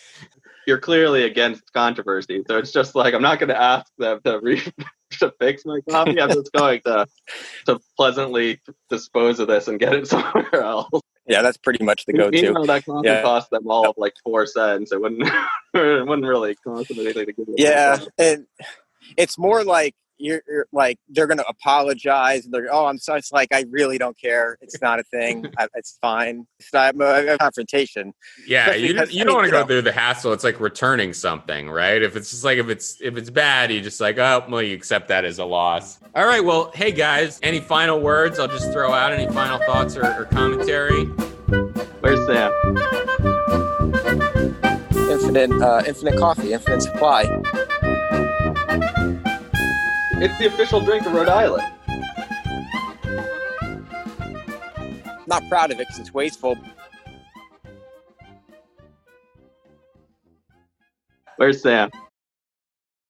You're 0.65 0.79
clearly 0.79 1.23
against 1.23 1.73
controversy, 1.73 2.41
so 2.47 2.57
it's 2.57 2.71
just 2.71 2.95
like 2.95 3.13
I'm 3.13 3.21
not 3.21 3.39
gonna 3.39 3.53
ask 3.53 3.91
them 3.97 4.21
to 4.23 4.39
re- 4.39 4.63
to 5.19 5.33
fix 5.39 5.65
my 5.65 5.79
coffee. 5.89 6.21
I'm 6.21 6.29
just 6.29 6.51
going 6.53 6.81
to 6.85 7.05
to 7.65 7.79
pleasantly 7.97 8.61
dispose 8.89 9.39
of 9.39 9.47
this 9.47 9.67
and 9.67 9.79
get 9.79 9.93
it 9.93 10.07
somewhere 10.07 10.55
else. 10.55 10.89
Yeah, 11.27 11.41
that's 11.41 11.57
pretty 11.57 11.83
much 11.83 12.05
the 12.05 12.13
go-to. 12.13 12.41
Meanwhile, 12.41 12.65
that 12.65 12.85
coffee 12.85 13.07
Yeah. 13.07 13.21
cost 13.21 13.49
them 13.49 13.69
all 13.69 13.89
of 13.89 13.95
like 13.97 14.13
four 14.23 14.45
cents. 14.45 14.91
It 14.91 14.99
wouldn't 15.01 15.21
it 15.73 16.07
wouldn't 16.07 16.27
really 16.27 16.55
cost 16.55 16.89
them 16.89 16.99
anything 16.99 17.25
to 17.27 17.33
give. 17.33 17.45
Yeah, 17.57 17.99
and 18.17 18.45
it's 19.17 19.37
more 19.37 19.63
like 19.63 19.95
you're, 20.17 20.41
you're 20.47 20.67
like 20.71 20.99
they're 21.09 21.27
going 21.27 21.37
to 21.37 21.47
apologize 21.47 22.45
and 22.45 22.53
they're 22.53 22.67
oh 22.71 22.85
I'm 22.85 22.97
so. 22.97 23.15
It's 23.15 23.31
like 23.31 23.49
I 23.53 23.65
really 23.69 23.97
don't 23.97 24.17
care. 24.19 24.57
It's 24.61 24.81
not 24.81 24.99
a 24.99 25.03
thing. 25.03 25.45
I, 25.57 25.67
it's 25.75 25.97
fine. 26.01 26.45
It's 26.59 26.71
not 26.73 26.95
a, 26.95 27.33
a 27.33 27.37
confrontation. 27.37 28.13
yeah, 28.47 28.61
especially 28.65 28.87
you, 28.87 28.93
because, 28.93 29.13
you 29.13 29.21
I 29.21 29.25
don't 29.25 29.35
want 29.35 29.45
to 29.45 29.51
go 29.51 29.59
know- 29.61 29.67
through 29.67 29.81
the 29.83 29.91
hassle. 29.91 30.33
It's 30.33 30.43
like 30.43 30.59
returning 30.59 31.13
something, 31.13 31.69
right? 31.69 32.01
If 32.01 32.15
it's 32.15 32.31
just 32.31 32.43
like 32.43 32.57
if 32.57 32.69
it's 32.69 33.01
if 33.01 33.17
it's 33.17 33.29
bad, 33.29 33.71
you 33.71 33.81
just 33.81 33.99
like 33.99 34.17
oh 34.17 34.45
well, 34.49 34.61
you 34.61 34.75
accept 34.75 35.07
that 35.09 35.25
as 35.25 35.39
a 35.39 35.45
loss. 35.45 35.99
All 36.15 36.25
right, 36.25 36.43
well, 36.43 36.71
hey 36.73 36.91
guys, 36.91 37.39
any 37.43 37.59
final 37.59 37.99
words? 37.99 38.39
I'll 38.39 38.47
just 38.47 38.71
throw 38.71 38.91
out 38.93 39.11
any 39.11 39.31
final 39.33 39.59
thoughts 39.65 39.97
or, 39.97 40.05
or 40.05 40.25
commentary. 40.25 41.05
Where's 42.01 42.25
Sam? 42.25 42.51
Infinite, 45.09 45.51
uh, 45.61 45.83
infinite 45.87 46.17
coffee, 46.17 46.53
infinite 46.53 46.81
supply. 46.81 47.23
It's 50.23 50.37
the 50.37 50.45
official 50.45 50.79
drink 50.79 51.05
of 51.05 51.11
Rhode 51.11 51.27
Island. 51.27 51.63
Not 55.27 55.43
proud 55.49 55.69
of 55.69 55.73
it 55.73 55.79
because 55.79 55.99
it's 55.99 56.13
wasteful. 56.13 56.55
Where's 61.35 61.61
Sam? 61.61 61.91